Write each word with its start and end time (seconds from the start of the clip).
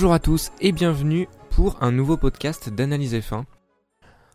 Bonjour 0.00 0.14
à 0.14 0.18
tous 0.18 0.50
et 0.62 0.72
bienvenue 0.72 1.28
pour 1.50 1.82
un 1.82 1.92
nouveau 1.92 2.16
podcast 2.16 2.70
d'Analyse 2.70 3.12
F1. 3.12 3.44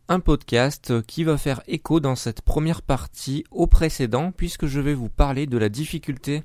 Un 0.07 0.19
podcast 0.19 1.01
qui 1.07 1.23
va 1.23 1.39
faire 1.39 1.63
écho 1.65 1.99
dans 1.99 2.15
cette 2.15 2.43
première 2.43 2.83
partie 2.83 3.43
au 3.49 3.65
précédent 3.65 4.31
puisque 4.31 4.67
je 4.67 4.79
vais 4.79 4.93
vous 4.93 5.09
parler 5.09 5.47
de 5.47 5.57
la 5.57 5.69
difficulté 5.69 6.43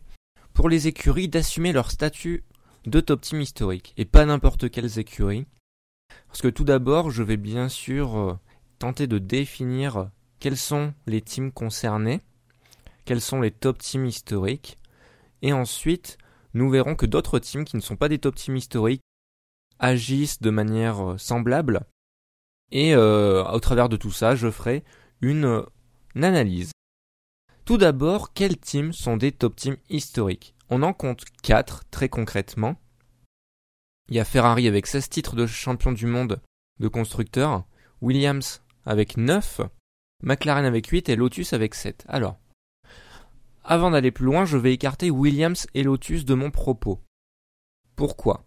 pour 0.54 0.70
les 0.70 0.88
écuries 0.88 1.28
d'assumer 1.28 1.74
leur 1.74 1.90
statut 1.90 2.44
de 2.86 2.98
top 3.00 3.20
team 3.20 3.42
historique 3.42 3.92
et 3.98 4.06
pas 4.06 4.24
n'importe 4.24 4.70
quelles 4.70 4.98
écuries. 4.98 5.44
Parce 6.28 6.40
que 6.40 6.48
tout 6.48 6.64
d'abord, 6.64 7.10
je 7.10 7.22
vais 7.22 7.36
bien 7.36 7.68
sûr 7.68 8.16
euh, 8.16 8.38
tenter 8.78 9.06
de 9.06 9.18
définir 9.18 10.08
quels 10.38 10.56
sont 10.56 10.94
les 11.06 11.20
teams 11.20 11.52
concernés, 11.52 12.22
quels 13.04 13.20
sont 13.20 13.42
les 13.42 13.50
top 13.50 13.76
teams 13.80 14.06
historiques, 14.06 14.78
et 15.42 15.52
ensuite 15.52 16.16
nous 16.54 16.70
verrons 16.70 16.94
que 16.94 17.04
d'autres 17.04 17.38
teams 17.38 17.66
qui 17.66 17.76
ne 17.76 17.82
sont 17.82 17.96
pas 17.96 18.08
des 18.08 18.18
top 18.18 18.34
teams 18.34 18.56
historiques 18.56 19.02
agissent 19.80 20.40
de 20.40 20.50
manière 20.50 21.12
euh, 21.12 21.18
semblable, 21.18 21.80
et 22.70 22.94
euh, 22.94 23.44
au 23.44 23.60
travers 23.60 23.88
de 23.88 23.96
tout 23.96 24.12
ça, 24.12 24.36
je 24.36 24.50
ferai 24.50 24.84
une, 25.20 25.64
une 26.14 26.24
analyse. 26.24 26.70
Tout 27.64 27.78
d'abord, 27.78 28.32
quels 28.32 28.56
teams 28.56 28.92
sont 28.92 29.16
des 29.16 29.32
top 29.32 29.56
teams 29.56 29.76
historiques? 29.88 30.54
On 30.68 30.82
en 30.82 30.92
compte 30.92 31.24
4 31.42 31.84
très 31.90 32.08
concrètement. 32.08 32.76
Il 34.08 34.16
y 34.16 34.20
a 34.20 34.24
Ferrari 34.24 34.68
avec 34.68 34.86
16 34.86 35.08
titres 35.08 35.36
de 35.36 35.46
champion 35.46 35.92
du 35.92 36.06
monde 36.06 36.40
de 36.78 36.88
constructeurs, 36.88 37.64
Williams 38.00 38.62
avec 38.86 39.16
9, 39.16 39.60
McLaren 40.22 40.64
avec 40.64 40.86
8 40.86 41.08
et 41.08 41.16
Lotus 41.16 41.52
avec 41.52 41.74
7. 41.74 42.04
Alors, 42.08 42.38
avant 43.62 43.90
d'aller 43.90 44.10
plus 44.10 44.24
loin, 44.24 44.44
je 44.44 44.56
vais 44.56 44.72
écarter 44.72 45.10
Williams 45.10 45.66
et 45.74 45.82
Lotus 45.82 46.24
de 46.24 46.34
mon 46.34 46.50
propos. 46.50 47.00
Pourquoi? 47.94 48.44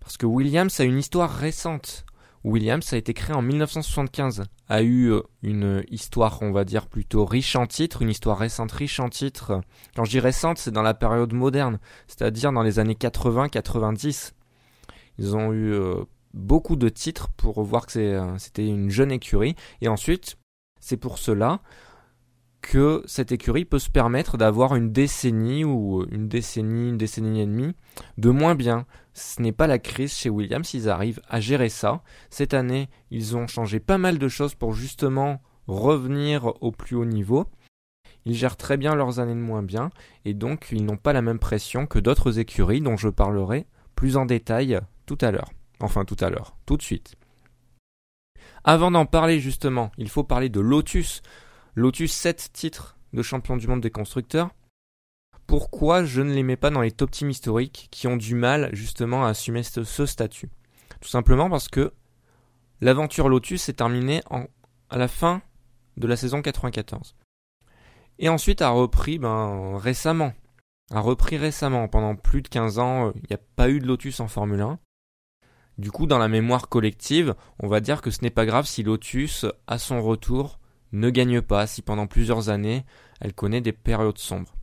Parce 0.00 0.16
que 0.16 0.26
Williams 0.26 0.80
a 0.80 0.84
une 0.84 0.98
histoire 0.98 1.30
récente. 1.30 2.04
Williams 2.42 2.92
a 2.92 2.96
été 2.96 3.12
créé 3.12 3.36
en 3.36 3.42
1975, 3.42 4.44
a 4.68 4.82
eu 4.82 5.12
euh, 5.12 5.20
une 5.42 5.84
histoire, 5.90 6.40
on 6.40 6.52
va 6.52 6.64
dire, 6.64 6.86
plutôt 6.86 7.26
riche 7.26 7.54
en 7.54 7.66
titres, 7.66 8.00
une 8.00 8.08
histoire 8.08 8.38
récente 8.38 8.72
riche 8.72 8.98
en 8.98 9.10
titres. 9.10 9.60
Quand 9.94 10.04
je 10.04 10.10
dis 10.10 10.20
récente, 10.20 10.56
c'est 10.56 10.70
dans 10.70 10.82
la 10.82 10.94
période 10.94 11.34
moderne, 11.34 11.78
c'est-à-dire 12.06 12.50
dans 12.52 12.62
les 12.62 12.78
années 12.78 12.94
80-90. 12.94 14.32
Ils 15.18 15.36
ont 15.36 15.52
eu 15.52 15.72
euh, 15.72 16.04
beaucoup 16.32 16.76
de 16.76 16.88
titres 16.88 17.28
pour 17.36 17.62
voir 17.62 17.86
que 17.86 17.98
euh, 17.98 18.38
c'était 18.38 18.66
une 18.66 18.88
jeune 18.88 19.12
écurie. 19.12 19.54
Et 19.82 19.88
ensuite, 19.88 20.38
c'est 20.80 20.96
pour 20.96 21.18
cela 21.18 21.60
que 22.60 23.02
cette 23.06 23.32
écurie 23.32 23.64
peut 23.64 23.78
se 23.78 23.90
permettre 23.90 24.36
d'avoir 24.36 24.74
une 24.76 24.92
décennie 24.92 25.64
ou 25.64 26.04
une 26.10 26.28
décennie, 26.28 26.90
une 26.90 26.98
décennie 26.98 27.40
et 27.40 27.46
demie 27.46 27.74
de 28.18 28.30
moins 28.30 28.54
bien. 28.54 28.86
Ce 29.14 29.40
n'est 29.42 29.52
pas 29.52 29.66
la 29.66 29.78
crise 29.78 30.14
chez 30.14 30.30
Williams, 30.30 30.72
ils 30.74 30.88
arrivent 30.88 31.20
à 31.28 31.40
gérer 31.40 31.68
ça. 31.68 32.02
Cette 32.28 32.54
année, 32.54 32.88
ils 33.10 33.36
ont 33.36 33.46
changé 33.46 33.80
pas 33.80 33.98
mal 33.98 34.18
de 34.18 34.28
choses 34.28 34.54
pour 34.54 34.72
justement 34.72 35.42
revenir 35.66 36.52
au 36.62 36.72
plus 36.72 36.96
haut 36.96 37.04
niveau. 37.04 37.46
Ils 38.26 38.34
gèrent 38.34 38.56
très 38.56 38.76
bien 38.76 38.94
leurs 38.94 39.18
années 39.18 39.34
de 39.34 39.40
moins 39.40 39.62
bien 39.62 39.90
et 40.24 40.34
donc 40.34 40.68
ils 40.72 40.84
n'ont 40.84 40.96
pas 40.96 41.12
la 41.12 41.22
même 41.22 41.38
pression 41.38 41.86
que 41.86 41.98
d'autres 41.98 42.38
écuries 42.38 42.80
dont 42.80 42.96
je 42.96 43.08
parlerai 43.08 43.66
plus 43.94 44.16
en 44.16 44.26
détail 44.26 44.78
tout 45.06 45.18
à 45.20 45.30
l'heure. 45.30 45.50
Enfin 45.80 46.04
tout 46.04 46.16
à 46.20 46.28
l'heure, 46.28 46.56
tout 46.66 46.76
de 46.76 46.82
suite. 46.82 47.16
Avant 48.64 48.90
d'en 48.90 49.06
parler 49.06 49.40
justement, 49.40 49.90
il 49.96 50.08
faut 50.08 50.24
parler 50.24 50.50
de 50.50 50.60
Lotus. 50.60 51.22
Lotus 51.74 52.12
7 52.12 52.50
titres 52.52 52.98
de 53.12 53.22
champion 53.22 53.56
du 53.56 53.66
monde 53.66 53.80
des 53.80 53.90
constructeurs. 53.90 54.50
Pourquoi 55.46 56.04
je 56.04 56.20
ne 56.20 56.32
les 56.32 56.42
mets 56.42 56.56
pas 56.56 56.70
dans 56.70 56.80
les 56.80 56.92
top 56.92 57.10
teams 57.10 57.30
historiques 57.30 57.88
qui 57.90 58.06
ont 58.06 58.16
du 58.16 58.34
mal 58.34 58.70
justement 58.72 59.24
à 59.24 59.30
assumer 59.30 59.62
ce, 59.62 60.06
statut? 60.06 60.48
Tout 61.00 61.08
simplement 61.08 61.50
parce 61.50 61.68
que 61.68 61.92
l'aventure 62.80 63.28
Lotus 63.28 63.62
s'est 63.62 63.72
terminée 63.72 64.22
à 64.90 64.98
la 64.98 65.08
fin 65.08 65.42
de 65.96 66.06
la 66.06 66.16
saison 66.16 66.42
94. 66.42 67.16
Et 68.18 68.28
ensuite 68.28 68.62
a 68.62 68.70
repris 68.70 69.18
ben, 69.18 69.76
récemment. 69.76 70.34
A 70.92 71.00
repris 71.00 71.36
récemment. 71.36 71.88
Pendant 71.88 72.16
plus 72.16 72.42
de 72.42 72.48
15 72.48 72.78
ans, 72.78 73.08
euh, 73.08 73.12
il 73.16 73.26
n'y 73.30 73.34
a 73.34 73.40
pas 73.56 73.70
eu 73.70 73.80
de 73.80 73.86
Lotus 73.86 74.20
en 74.20 74.28
Formule 74.28 74.60
1. 74.60 74.78
Du 75.78 75.90
coup, 75.90 76.06
dans 76.06 76.18
la 76.18 76.28
mémoire 76.28 76.68
collective, 76.68 77.34
on 77.58 77.66
va 77.66 77.80
dire 77.80 78.02
que 78.02 78.10
ce 78.10 78.22
n'est 78.22 78.30
pas 78.30 78.44
grave 78.44 78.66
si 78.66 78.82
Lotus, 78.82 79.46
à 79.66 79.78
son 79.78 80.02
retour, 80.02 80.59
ne 80.92 81.10
gagne 81.10 81.40
pas 81.40 81.66
si 81.66 81.82
pendant 81.82 82.06
plusieurs 82.06 82.48
années 82.48 82.84
elle 83.20 83.34
connaît 83.34 83.60
des 83.60 83.72
périodes 83.72 84.18
sombres. 84.18 84.54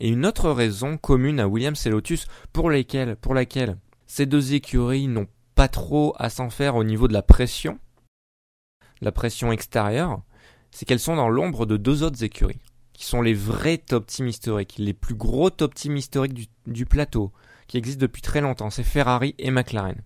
Et 0.00 0.08
une 0.08 0.26
autre 0.26 0.50
raison 0.50 0.96
commune 0.96 1.40
à 1.40 1.48
Williams 1.48 1.86
et 1.86 1.90
Lotus 1.90 2.26
pour, 2.52 2.70
lesquelles, 2.70 3.16
pour 3.16 3.34
laquelle 3.34 3.78
ces 4.06 4.26
deux 4.26 4.54
écuries 4.54 5.06
n'ont 5.06 5.28
pas 5.54 5.68
trop 5.68 6.14
à 6.18 6.30
s'en 6.30 6.50
faire 6.50 6.74
au 6.76 6.84
niveau 6.84 7.06
de 7.08 7.12
la 7.12 7.22
pression, 7.22 7.78
la 9.00 9.12
pression 9.12 9.52
extérieure, 9.52 10.22
c'est 10.70 10.84
qu'elles 10.84 10.98
sont 10.98 11.16
dans 11.16 11.28
l'ombre 11.28 11.66
de 11.66 11.76
deux 11.76 12.02
autres 12.02 12.24
écuries, 12.24 12.60
qui 12.92 13.04
sont 13.04 13.22
les 13.22 13.34
vrais 13.34 13.78
top 13.78 14.06
teams 14.06 14.26
historiques, 14.26 14.74
les 14.78 14.94
plus 14.94 15.14
gros 15.14 15.50
top 15.50 15.74
teams 15.74 15.96
historiques 15.96 16.34
du, 16.34 16.46
du 16.66 16.86
plateau, 16.86 17.32
qui 17.68 17.76
existent 17.76 18.00
depuis 18.00 18.22
très 18.22 18.40
longtemps, 18.40 18.70
c'est 18.70 18.82
Ferrari 18.82 19.34
et 19.38 19.50
McLaren. 19.50 20.02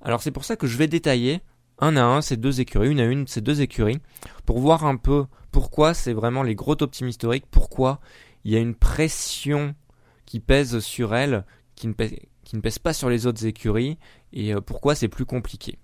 Alors 0.00 0.22
c'est 0.22 0.32
pour 0.32 0.44
ça 0.44 0.56
que 0.56 0.66
je 0.66 0.76
vais 0.76 0.88
détailler 0.88 1.40
un 1.78 1.96
à 1.96 2.04
un 2.04 2.20
ces 2.22 2.36
deux 2.36 2.60
écuries, 2.60 2.90
une 2.90 3.00
à 3.00 3.04
une 3.04 3.26
ces 3.26 3.40
deux 3.40 3.60
écuries, 3.60 4.00
pour 4.46 4.58
voir 4.58 4.84
un 4.84 4.96
peu 4.96 5.26
pourquoi 5.50 5.94
c'est 5.94 6.12
vraiment 6.12 6.42
les 6.42 6.54
gros 6.54 6.74
top 6.74 6.94
historiques, 6.94 7.46
pourquoi 7.50 8.00
il 8.44 8.52
y 8.52 8.56
a 8.56 8.60
une 8.60 8.74
pression 8.74 9.74
qui 10.26 10.40
pèse 10.40 10.78
sur 10.80 11.14
elles, 11.14 11.44
qui 11.74 11.88
ne 11.88 11.92
pèse, 11.92 12.78
pas 12.78 12.92
sur 12.92 13.08
les 13.08 13.26
autres 13.26 13.46
écuries, 13.46 13.98
et 14.32 14.54
euh, 14.54 14.60
pourquoi 14.60 14.94
c'est 14.94 15.08
plus 15.08 15.26
compliqué. 15.26 15.78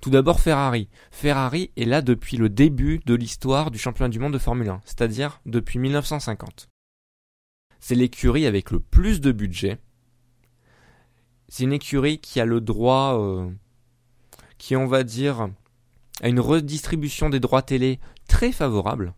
Tout 0.00 0.10
d'abord 0.10 0.40
Ferrari. 0.40 0.88
Ferrari 1.10 1.70
est 1.76 1.84
là 1.84 2.02
depuis 2.02 2.36
le 2.36 2.48
début 2.48 3.00
de 3.06 3.14
l'histoire 3.14 3.70
du 3.70 3.78
championnat 3.78 4.08
du 4.08 4.18
monde 4.18 4.32
de 4.32 4.38
Formule 4.38 4.68
1, 4.68 4.80
c'est-à-dire 4.84 5.40
depuis 5.46 5.78
1950. 5.78 6.68
C'est 7.80 7.94
l'écurie 7.94 8.46
avec 8.46 8.70
le 8.70 8.80
plus 8.80 9.20
de 9.20 9.32
budget. 9.32 9.78
C'est 11.48 11.64
une 11.64 11.72
écurie 11.72 12.18
qui 12.18 12.40
a 12.40 12.44
le 12.44 12.60
droit 12.60 13.18
euh, 13.18 13.50
qui, 14.60 14.76
on 14.76 14.86
va 14.86 15.04
dire, 15.04 15.48
a 16.22 16.28
une 16.28 16.38
redistribution 16.38 17.30
des 17.30 17.40
droits 17.40 17.62
télé 17.62 17.98
très 18.28 18.52
favorable, 18.52 19.14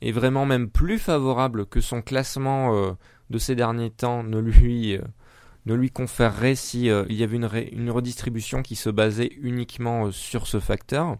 et 0.00 0.12
vraiment 0.12 0.46
même 0.46 0.70
plus 0.70 0.98
favorable 0.98 1.66
que 1.66 1.82
son 1.82 2.00
classement 2.00 2.74
euh, 2.74 2.92
de 3.28 3.38
ces 3.38 3.54
derniers 3.54 3.90
temps 3.90 4.22
ne 4.22 4.38
lui, 4.38 4.96
euh, 4.96 5.88
conférerait 5.92 6.54
si 6.54 6.88
euh, 6.88 7.04
y 7.10 7.22
avait 7.22 7.36
une, 7.36 7.50
une, 7.72 7.90
redistribution 7.90 8.62
qui 8.62 8.76
se 8.76 8.88
basait 8.88 9.30
uniquement 9.38 10.10
sur 10.10 10.46
ce 10.46 10.58
facteur. 10.58 11.18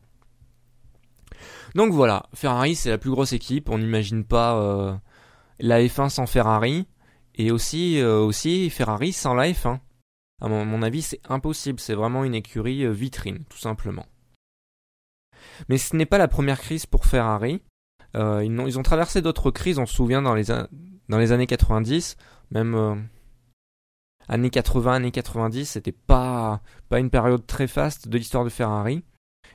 Donc 1.75 1.93
voilà, 1.93 2.25
Ferrari 2.33 2.75
c'est 2.75 2.91
la 2.91 2.99
plus 2.99 3.11
grosse 3.11 3.35
équipe, 3.35 3.69
on 3.69 3.77
n'imagine 3.77 4.25
pas 4.25 4.99
la 5.61 5.83
F1 5.83 6.09
sans 6.09 6.27
Ferrari, 6.27 6.87
et 7.35 7.51
aussi, 7.51 8.03
aussi 8.03 8.71
Ferrari 8.71 9.13
sans 9.13 9.35
la 9.35 9.51
F1. 9.51 9.79
À 10.41 10.49
mon, 10.49 10.83
avis, 10.83 11.03
c'est 11.03 11.21
impossible. 11.29 11.81
C'est 11.81 11.95
vraiment 11.95 12.25
une 12.25 12.35
écurie 12.35 12.85
euh, 12.85 12.91
vitrine, 12.91 13.45
tout 13.49 13.59
simplement. 13.59 14.07
Mais 15.69 15.79
ce 15.79 15.97
n'est 15.97 16.07
pas 16.07 16.19
la 16.19 16.29
première 16.29 16.61
crise 16.61 16.87
pour 16.87 17.07
Ferrari. 17.07 17.61
Euh, 18.17 18.45
ils, 18.45 18.79
ont, 18.79 18.83
traversé 18.83 19.21
d'autres 19.21 19.51
crises, 19.51 19.79
on 19.79 19.87
se 19.87 19.95
souvient, 19.95 20.23
dans 20.23 20.35
les, 20.35 20.45
dans 21.09 21.19
les 21.19 21.33
années 21.33 21.47
90, 21.47 22.17
même 22.53 22.75
euh, 22.75 22.95
années 24.29 24.51
80, 24.51 24.95
années 24.95 25.11
90, 25.11 25.67
c'était 25.67 25.93
pas, 25.93 26.63
pas 26.89 27.01
une 27.01 27.11
période 27.11 27.47
très 27.47 27.67
faste 27.67 28.09
de 28.09 28.17
l'histoire 28.17 28.45
de 28.45 28.49
Ferrari. 28.49 29.05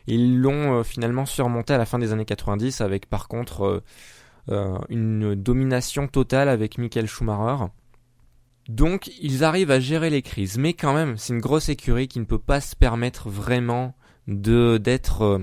Ils 0.06 0.40
l'ont 0.40 0.84
finalement 0.84 1.26
surmonté 1.26 1.74
à 1.74 1.78
la 1.78 1.86
fin 1.86 1.98
des 1.98 2.12
années 2.12 2.26
90 2.26 2.82
avec 2.82 3.10
par 3.10 3.28
contre 3.28 3.84
une 4.90 5.36
domination 5.36 6.08
totale 6.08 6.50
avec 6.50 6.78
Michael 6.78 7.08
Schumacher. 7.08 7.68
Donc 8.70 9.12
ils 9.22 9.44
arrivent 9.44 9.72
à 9.72 9.80
gérer 9.80 10.10
les 10.10 10.22
crises, 10.22 10.58
mais 10.58 10.74
quand 10.74 10.94
même 10.94 11.18
c'est 11.18 11.34
une 11.34 11.42
grosse 11.42 11.70
écurie 11.70 12.08
qui 12.08 12.20
ne 12.20 12.26
peut 12.26 12.40
pas 12.40 12.62
se 12.62 12.76
permettre 12.76 13.30
vraiment 13.30 13.96
d'être 14.28 15.22
euh, 15.24 15.40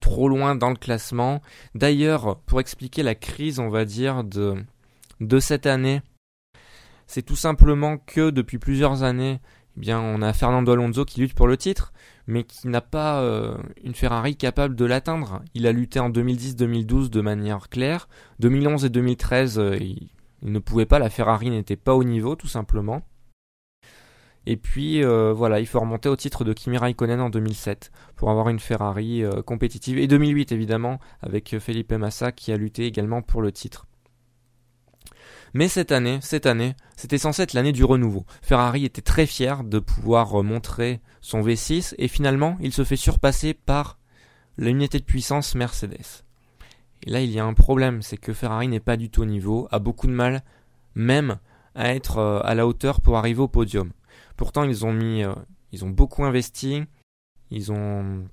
trop 0.00 0.28
loin 0.28 0.54
dans 0.54 0.70
le 0.70 0.76
classement. 0.76 1.40
D'ailleurs, 1.74 2.38
pour 2.40 2.60
expliquer 2.60 3.02
la 3.02 3.14
crise, 3.14 3.58
on 3.58 3.70
va 3.70 3.86
dire 3.86 4.24
de 4.24 5.38
cette 5.40 5.64
année, 5.66 6.02
c'est 7.06 7.22
tout 7.22 7.36
simplement 7.36 7.96
que 7.96 8.30
depuis 8.30 8.58
plusieurs 8.58 9.02
années, 9.02 9.40
eh 9.76 9.80
bien 9.80 9.98
on 9.98 10.20
a 10.20 10.34
Fernando 10.34 10.72
Alonso 10.72 11.06
qui 11.06 11.20
lutte 11.20 11.34
pour 11.34 11.46
le 11.46 11.56
titre, 11.56 11.94
mais 12.26 12.44
qui 12.44 12.68
n'a 12.68 12.82
pas 12.82 13.20
euh, 13.20 13.56
une 13.84 13.94
Ferrari 13.94 14.36
capable 14.36 14.74
de 14.74 14.84
l'atteindre. 14.84 15.42
Il 15.54 15.66
a 15.66 15.72
lutté 15.72 15.98
en 15.98 16.10
2010-2012 16.10 17.08
de 17.08 17.20
manière 17.22 17.70
claire, 17.70 18.08
2011 18.40 18.84
et 18.84 18.90
2013 18.90 19.62
il 19.80 20.10
il 20.42 20.52
ne 20.52 20.58
pouvait 20.58 20.86
pas, 20.86 20.98
la 20.98 21.10
Ferrari 21.10 21.50
n'était 21.50 21.76
pas 21.76 21.94
au 21.94 22.04
niveau 22.04 22.36
tout 22.36 22.48
simplement. 22.48 23.02
Et 24.46 24.56
puis 24.56 25.02
euh, 25.02 25.32
voilà, 25.32 25.58
il 25.58 25.66
faut 25.66 25.80
remonter 25.80 26.08
au 26.08 26.16
titre 26.16 26.44
de 26.44 26.52
Kimi 26.52 26.78
Raikkonen 26.78 27.20
en 27.20 27.30
2007 27.30 27.90
pour 28.14 28.30
avoir 28.30 28.48
une 28.48 28.60
Ferrari 28.60 29.24
euh, 29.24 29.42
compétitive. 29.42 29.98
Et 29.98 30.06
2008 30.06 30.52
évidemment 30.52 31.00
avec 31.20 31.58
Felipe 31.58 31.92
Massa 31.92 32.30
qui 32.30 32.52
a 32.52 32.56
lutté 32.56 32.86
également 32.86 33.22
pour 33.22 33.42
le 33.42 33.50
titre. 33.50 33.86
Mais 35.52 35.68
cette 35.68 35.90
année, 35.90 36.18
cette 36.20 36.46
année, 36.46 36.74
c'était 36.96 37.18
censé 37.18 37.42
être 37.42 37.54
l'année 37.54 37.72
du 37.72 37.82
renouveau. 37.82 38.26
Ferrari 38.42 38.84
était 38.84 39.02
très 39.02 39.26
fier 39.26 39.64
de 39.64 39.78
pouvoir 39.78 40.42
montrer 40.42 41.00
son 41.20 41.40
V6 41.40 41.94
et 41.98 42.08
finalement, 42.08 42.58
il 42.60 42.72
se 42.72 42.84
fait 42.84 42.96
surpasser 42.96 43.54
par 43.54 43.98
l'unité 44.58 44.98
de 44.98 45.04
puissance 45.04 45.54
Mercedes. 45.54 46.25
Là, 47.04 47.20
il 47.20 47.30
y 47.30 47.38
a 47.38 47.44
un 47.44 47.54
problème, 47.54 48.02
c'est 48.02 48.16
que 48.16 48.32
Ferrari 48.32 48.68
n'est 48.68 48.80
pas 48.80 48.96
du 48.96 49.10
tout 49.10 49.22
au 49.22 49.26
niveau, 49.26 49.68
a 49.70 49.78
beaucoup 49.78 50.06
de 50.06 50.12
mal 50.12 50.42
même 50.94 51.38
à 51.74 51.94
être 51.94 52.18
euh, 52.18 52.40
à 52.42 52.54
la 52.54 52.66
hauteur 52.66 53.00
pour 53.00 53.16
arriver 53.16 53.40
au 53.40 53.48
podium. 53.48 53.92
Pourtant, 54.36 54.64
ils 54.64 54.84
ont 54.84 54.92
mis, 54.92 55.22
euh, 55.22 55.34
ils 55.72 55.84
ont 55.84 55.90
beaucoup 55.90 56.24
investi, 56.24 56.82
ils 57.50 57.70
ont 57.70 58.26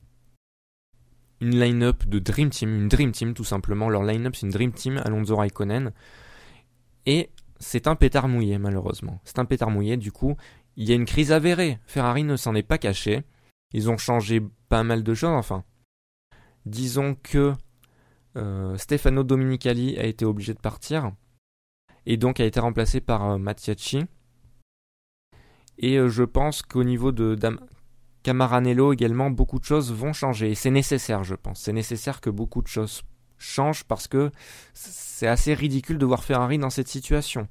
une 1.42 1.60
line-up 1.60 2.08
de 2.08 2.20
Dream 2.20 2.50
Team, 2.50 2.74
une 2.74 2.88
Dream 2.88 3.12
Team 3.12 3.34
tout 3.34 3.44
simplement. 3.44 3.90
Leur 3.90 4.04
line-up, 4.04 4.36
c'est 4.36 4.46
une 4.46 4.52
Dream 4.54 4.72
Team, 4.72 5.02
Alonso 5.04 5.36
Raikkonen. 5.36 5.92
Et 7.06 7.30
c'est 7.60 7.88
un 7.88 7.96
pétard 7.96 8.30
mouillé, 8.30 8.58
malheureusement. 8.58 9.20
C'est 9.26 9.40
un 9.40 9.46
pétard 9.46 9.70
mouillé, 9.70 9.98
du 9.98 10.12
coup, 10.12 10.38
il 10.78 10.88
y 10.88 10.94
a 10.94 10.96
une 10.96 11.06
crise 11.06 11.34
avérée. 11.34 11.80
Ferrari 11.86 12.24
ne 12.24 12.38
s'en 12.38 12.56
est 12.56 12.64
pas 12.64 12.78
caché. 12.78 13.24
Ils 13.74 13.90
ont 13.90 13.98
changé 13.98 14.42
pas 14.70 14.84
mal 14.84 15.04
de 15.04 15.14
choses, 15.14 15.32
enfin. 15.32 15.64
Disons 16.66 17.16
que 17.22 17.54
Stefano 18.78 19.24
Dominicali 19.24 19.98
a 19.98 20.06
été 20.06 20.26
obligé 20.26 20.54
de 20.54 20.60
partir 20.60 21.12
et 22.06 22.18
donc 22.18 22.40
a 22.40 22.46
été 22.46 22.60
remplacé 22.60 23.02
par 23.02 23.32
euh, 23.32 23.38
Mattiacci. 23.38 24.06
Et 25.78 25.98
euh, 25.98 26.10
je 26.10 26.24
pense 26.24 26.62
qu'au 26.62 26.84
niveau 26.84 27.12
de 27.12 27.38
Camaranello 28.24 28.94
également, 28.94 29.30
beaucoup 29.30 29.60
de 29.60 29.66
choses 29.66 29.92
vont 29.92 30.14
changer. 30.14 30.52
Et 30.52 30.56
c'est 30.56 30.72
nécessaire, 30.72 31.24
je 31.24 31.36
pense. 31.36 31.62
C'est 31.62 31.74
nécessaire 31.74 32.22
que 32.22 32.30
beaucoup 32.30 32.62
de 32.62 32.68
choses 32.68 33.04
changent 33.38 33.84
parce 33.84 34.08
que 34.08 34.32
c'est 34.74 35.28
assez 35.28 35.54
ridicule 35.54 35.98
de 35.98 36.06
voir 36.06 36.24
Ferrari 36.24 36.58
dans 36.58 36.70
cette 36.70 36.88
situation. 36.88 37.48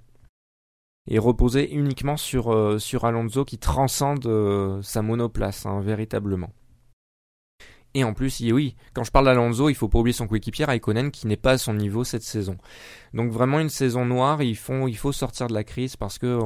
Et 1.09 1.19
reposer 1.19 1.75
uniquement 1.75 2.17
sur, 2.17 2.81
sur 2.81 3.05
Alonso 3.05 3.45
qui 3.45 3.59
transcende 3.59 4.81
sa 4.83 5.03
monoplace, 5.03 5.67
hein, 5.67 5.81
véritablement. 5.81 6.53
Et 7.95 8.05
en 8.05 8.15
plus, 8.15 8.41
oui, 8.53 8.75
quand 8.95 9.05
je 9.05 9.11
parle 9.11 9.27
d'Alonso, 9.27 9.69
il 9.69 9.75
faut 9.75 9.89
pas 9.89 9.99
oublier 9.99 10.15
son 10.15 10.27
coéquipier 10.27 10.65
Raikkonen 10.65 11.11
qui 11.11 11.27
n'est 11.27 11.37
pas 11.37 11.53
à 11.53 11.59
son 11.59 11.75
niveau 11.75 12.05
cette 12.05 12.23
saison. 12.23 12.57
Donc 13.13 13.31
vraiment 13.31 13.61
une 13.61 13.69
saison 13.69 14.07
noire, 14.07 14.43
il 14.43 14.57
faut, 14.57 15.13
sortir 15.13 15.47
de 15.49 15.53
la 15.53 15.63
crise 15.63 15.97
parce 15.97 16.19
que 16.19 16.41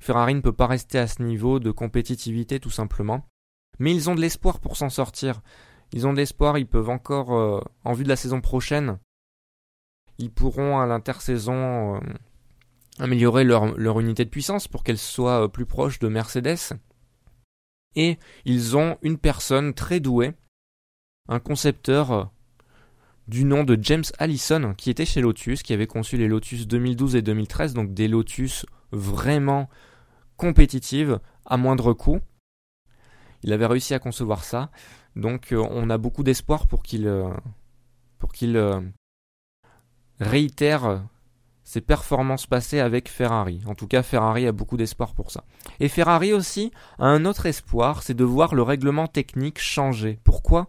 Ferrari 0.00 0.34
ne 0.34 0.40
peut 0.40 0.52
pas 0.52 0.66
rester 0.66 0.98
à 0.98 1.06
ce 1.06 1.22
niveau 1.22 1.60
de 1.60 1.70
compétitivité 1.70 2.58
tout 2.58 2.70
simplement. 2.70 3.24
Mais 3.78 3.94
ils 3.94 4.10
ont 4.10 4.16
de 4.16 4.20
l'espoir 4.20 4.58
pour 4.58 4.76
s'en 4.76 4.90
sortir. 4.90 5.42
Ils 5.92 6.08
ont 6.08 6.12
de 6.12 6.18
l'espoir, 6.18 6.58
ils 6.58 6.66
peuvent 6.66 6.90
encore, 6.90 7.34
euh, 7.34 7.60
en 7.84 7.92
vue 7.92 8.04
de 8.04 8.08
la 8.08 8.16
saison 8.16 8.40
prochaine, 8.40 8.98
ils 10.18 10.30
pourront 10.30 10.80
à 10.80 10.86
l'intersaison 10.86 11.96
euh, 11.96 12.00
améliorer 12.98 13.44
leur, 13.44 13.76
leur, 13.76 14.00
unité 14.00 14.24
de 14.24 14.30
puissance 14.30 14.66
pour 14.66 14.82
qu'elle 14.82 14.98
soit 14.98 15.44
euh, 15.44 15.48
plus 15.48 15.66
proche 15.66 16.00
de 16.00 16.08
Mercedes. 16.08 16.78
Et 17.94 18.18
ils 18.44 18.76
ont 18.76 18.98
une 19.02 19.18
personne 19.18 19.72
très 19.72 20.00
douée 20.00 20.34
un 21.28 21.40
concepteur 21.40 22.12
euh, 22.12 22.24
du 23.28 23.44
nom 23.44 23.64
de 23.64 23.78
James 23.80 24.04
Allison 24.18 24.74
qui 24.76 24.90
était 24.90 25.06
chez 25.06 25.20
Lotus, 25.20 25.62
qui 25.62 25.72
avait 25.72 25.86
conçu 25.86 26.16
les 26.16 26.28
Lotus 26.28 26.66
2012 26.66 27.16
et 27.16 27.22
2013, 27.22 27.74
donc 27.74 27.94
des 27.94 28.08
Lotus 28.08 28.66
vraiment 28.92 29.68
compétitives 30.36 31.20
à 31.46 31.56
moindre 31.56 31.92
coût. 31.92 32.20
Il 33.42 33.52
avait 33.52 33.66
réussi 33.66 33.94
à 33.94 33.98
concevoir 33.98 34.44
ça, 34.44 34.70
donc 35.16 35.52
euh, 35.52 35.66
on 35.70 35.90
a 35.90 35.98
beaucoup 35.98 36.22
d'espoir 36.22 36.66
pour 36.66 36.82
qu'il 36.82 37.06
euh, 37.06 37.30
pour 38.18 38.32
qu'il 38.32 38.58
réitère 40.18 41.02
ses 41.64 41.80
performances 41.80 42.46
passées 42.46 42.80
avec 42.80 43.08
Ferrari. 43.08 43.62
En 43.66 43.74
tout 43.74 43.86
cas, 43.86 44.02
Ferrari 44.02 44.46
a 44.46 44.52
beaucoup 44.52 44.76
d'espoir 44.76 45.14
pour 45.14 45.30
ça. 45.30 45.44
Et 45.80 45.88
Ferrari 45.88 46.32
aussi 46.32 46.72
a 46.98 47.06
un 47.06 47.24
autre 47.24 47.46
espoir, 47.46 48.02
c'est 48.02 48.14
de 48.14 48.24
voir 48.24 48.54
le 48.54 48.62
règlement 48.62 49.08
technique 49.08 49.58
changer. 49.58 50.18
Pourquoi? 50.24 50.68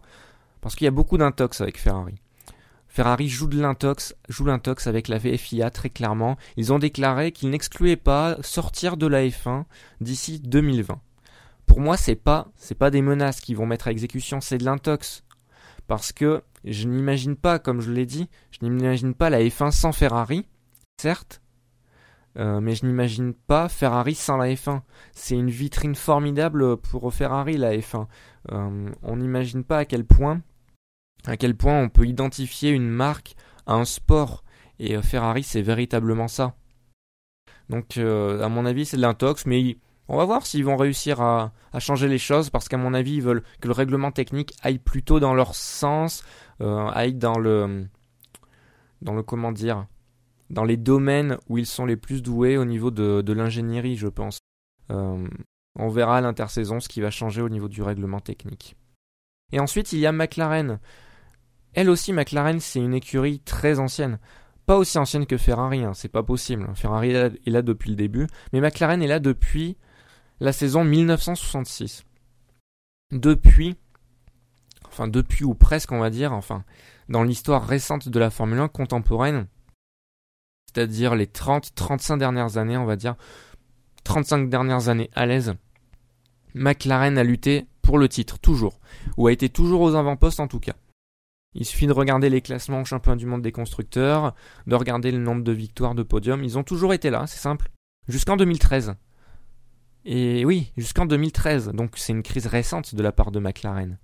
Parce 0.60 0.74
qu'il 0.74 0.84
y 0.84 0.88
a 0.88 0.92
beaucoup 0.92 1.18
d'intox 1.18 1.60
avec 1.60 1.78
Ferrari. 1.78 2.14
Ferrari 2.88 3.28
joue 3.28 3.46
de 3.46 3.60
l'intox, 3.60 4.14
joue 4.28 4.46
l'intox 4.46 4.86
avec 4.86 5.08
la 5.08 5.20
FIA 5.20 5.70
très 5.70 5.90
clairement. 5.90 6.38
Ils 6.56 6.72
ont 6.72 6.78
déclaré 6.78 7.30
qu'ils 7.30 7.50
n'excluaient 7.50 7.96
pas 7.96 8.38
sortir 8.40 8.96
de 8.96 9.06
la 9.06 9.22
F1 9.26 9.64
d'ici 10.00 10.40
2020. 10.40 10.98
Pour 11.66 11.80
moi, 11.80 11.96
c'est 11.96 12.14
pas, 12.14 12.48
c'est 12.56 12.74
pas 12.74 12.90
des 12.90 13.02
menaces 13.02 13.40
qui 13.40 13.54
vont 13.54 13.66
mettre 13.66 13.88
à 13.88 13.90
exécution, 13.90 14.40
c'est 14.40 14.58
de 14.58 14.64
l'intox. 14.64 15.24
Parce 15.88 16.12
que 16.12 16.42
je 16.64 16.86
n'imagine 16.86 17.36
pas, 17.36 17.58
comme 17.58 17.80
je 17.80 17.90
l'ai 17.90 18.06
dit, 18.06 18.28
je 18.50 18.66
n'imagine 18.66 19.14
pas 19.14 19.30
la 19.30 19.40
F1 19.40 19.72
sans 19.72 19.92
Ferrari, 19.92 20.46
certes, 20.98 21.42
euh, 22.38 22.60
mais 22.60 22.74
je 22.74 22.84
n'imagine 22.84 23.32
pas 23.32 23.68
Ferrari 23.68 24.14
sans 24.14 24.36
la 24.36 24.48
F1. 24.48 24.82
C'est 25.12 25.36
une 25.36 25.50
vitrine 25.50 25.94
formidable 25.94 26.76
pour 26.76 27.12
Ferrari, 27.12 27.56
la 27.56 27.76
F1. 27.76 28.06
Euh, 28.52 28.90
on 29.02 29.16
n'imagine 29.16 29.64
pas 29.64 29.78
à 29.78 29.84
quel 29.84 30.04
point 30.04 30.42
à 31.26 31.36
quel 31.36 31.56
point 31.56 31.80
on 31.80 31.88
peut 31.88 32.06
identifier 32.06 32.70
une 32.70 32.88
marque 32.88 33.34
à 33.66 33.74
un 33.74 33.84
sport. 33.84 34.44
Et 34.78 34.96
euh, 34.96 35.02
Ferrari, 35.02 35.42
c'est 35.42 35.62
véritablement 35.62 36.28
ça. 36.28 36.54
Donc, 37.68 37.96
à 37.96 38.48
mon 38.48 38.64
avis, 38.64 38.84
c'est 38.84 38.96
de 38.96 39.02
l'intox, 39.02 39.44
mais 39.44 39.76
on 40.06 40.16
va 40.16 40.24
voir 40.24 40.46
s'ils 40.46 40.64
vont 40.64 40.76
réussir 40.76 41.20
à, 41.20 41.50
changer 41.80 42.06
les 42.06 42.18
choses, 42.18 42.48
parce 42.48 42.68
qu'à 42.68 42.76
mon 42.76 42.94
avis, 42.94 43.14
ils 43.14 43.22
veulent 43.22 43.42
que 43.60 43.66
le 43.66 43.74
règlement 43.74 44.12
technique 44.12 44.54
aille 44.62 44.78
plutôt 44.78 45.18
dans 45.18 45.34
leur 45.34 45.56
sens, 45.56 46.22
aille 46.60 47.14
dans 47.14 47.38
le, 47.38 47.88
dans 49.02 49.14
le 49.14 49.24
comment 49.24 49.50
dire, 49.50 49.88
dans 50.50 50.64
les 50.64 50.76
domaines 50.76 51.38
où 51.48 51.58
ils 51.58 51.66
sont 51.66 51.86
les 51.86 51.96
plus 51.96 52.22
doués 52.22 52.56
au 52.56 52.64
niveau 52.64 52.90
de, 52.90 53.32
l'ingénierie, 53.32 53.96
je 53.96 54.08
pense. 54.08 54.40
on 54.88 55.88
verra 55.88 56.18
à 56.18 56.20
l'intersaison 56.20 56.80
ce 56.80 56.88
qui 56.88 57.00
va 57.00 57.10
changer 57.10 57.42
au 57.42 57.48
niveau 57.48 57.68
du 57.68 57.82
règlement 57.82 58.20
technique. 58.20 58.76
Et 59.52 59.60
ensuite, 59.60 59.92
il 59.92 59.98
y 59.98 60.06
a 60.06 60.12
McLaren. 60.12 60.80
Elle 61.74 61.90
aussi, 61.90 62.12
McLaren, 62.12 62.58
c'est 62.60 62.80
une 62.80 62.94
écurie 62.94 63.40
très 63.40 63.78
ancienne. 63.78 64.18
Pas 64.66 64.76
aussi 64.76 64.98
ancienne 64.98 65.26
que 65.26 65.36
Ferrari, 65.36 65.84
hein, 65.84 65.94
c'est 65.94 66.08
pas 66.08 66.24
possible. 66.24 66.68
Ferrari 66.74 67.10
est 67.10 67.50
là 67.50 67.62
depuis 67.62 67.90
le 67.90 67.96
début, 67.96 68.26
mais 68.52 68.60
McLaren 68.60 69.00
est 69.02 69.06
là 69.06 69.20
depuis 69.20 69.76
la 70.40 70.52
saison 70.52 70.84
1966. 70.84 72.04
Depuis, 73.12 73.76
enfin 74.86 75.06
depuis 75.06 75.44
ou 75.44 75.54
presque 75.54 75.92
on 75.92 76.00
va 76.00 76.10
dire, 76.10 76.32
enfin 76.32 76.64
dans 77.08 77.22
l'histoire 77.22 77.64
récente 77.64 78.08
de 78.08 78.18
la 78.18 78.30
Formule 78.30 78.58
1 78.58 78.68
contemporaine, 78.68 79.46
c'est-à-dire 80.76 81.14
les 81.14 81.24
30-35 81.24 82.18
dernières 82.18 82.58
années, 82.58 82.76
on 82.76 82.84
va 82.84 82.96
dire, 82.96 83.14
35 84.04 84.50
dernières 84.50 84.90
années 84.90 85.08
à 85.14 85.24
l'aise, 85.24 85.54
McLaren 86.54 87.16
a 87.16 87.24
lutté 87.24 87.66
pour 87.80 87.96
le 87.96 88.10
titre, 88.10 88.38
toujours, 88.38 88.78
ou 89.16 89.26
a 89.26 89.32
été 89.32 89.48
toujours 89.48 89.80
aux 89.80 89.94
avant-postes 89.94 90.38
en 90.38 90.48
tout 90.48 90.60
cas. 90.60 90.74
Il 91.54 91.64
suffit 91.64 91.86
de 91.86 91.92
regarder 91.92 92.28
les 92.28 92.42
classements 92.42 92.84
championnat 92.84 93.16
du 93.16 93.24
monde 93.24 93.40
des 93.40 93.52
constructeurs, 93.52 94.34
de 94.66 94.74
regarder 94.74 95.10
le 95.10 95.18
nombre 95.18 95.42
de 95.42 95.52
victoires 95.52 95.94
de 95.94 96.02
podium. 96.02 96.44
Ils 96.44 96.58
ont 96.58 96.62
toujours 96.62 96.92
été 96.92 97.08
là, 97.08 97.26
c'est 97.26 97.40
simple. 97.40 97.70
Jusqu'en 98.06 98.36
2013. 98.36 98.96
Et 100.04 100.44
oui, 100.44 100.72
jusqu'en 100.76 101.06
2013. 101.06 101.70
Donc 101.72 101.92
c'est 101.96 102.12
une 102.12 102.22
crise 102.22 102.46
récente 102.46 102.94
de 102.94 103.02
la 103.02 103.12
part 103.12 103.30
de 103.30 103.40
McLaren. 103.40 103.96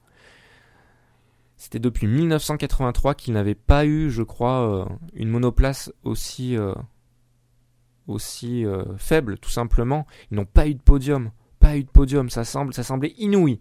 C'était 1.63 1.79
depuis 1.79 2.09
1983 2.09 3.15
qu'ils 3.15 3.35
n'avaient 3.35 3.55
pas 3.55 3.87
eu, 3.87 4.11
je 4.11 4.25
crois, 4.25 4.69
euh, 4.69 4.85
une 5.15 5.29
monoplace 5.29 5.93
aussi, 6.03 6.57
euh, 6.57 6.75
euh, 8.09 8.85
faible, 8.97 9.39
tout 9.39 9.49
simplement. 9.49 10.05
Ils 10.33 10.39
n'ont 10.39 10.45
pas 10.45 10.67
eu 10.67 10.75
de 10.75 10.83
podium 10.83 11.31
pas 11.61 11.77
eu 11.77 11.85
de 11.85 11.89
podium. 11.89 12.29
Ça, 12.31 12.43
semble, 12.43 12.75
ça 12.75 12.83
semblait 12.83 13.15
inouï 13.17 13.61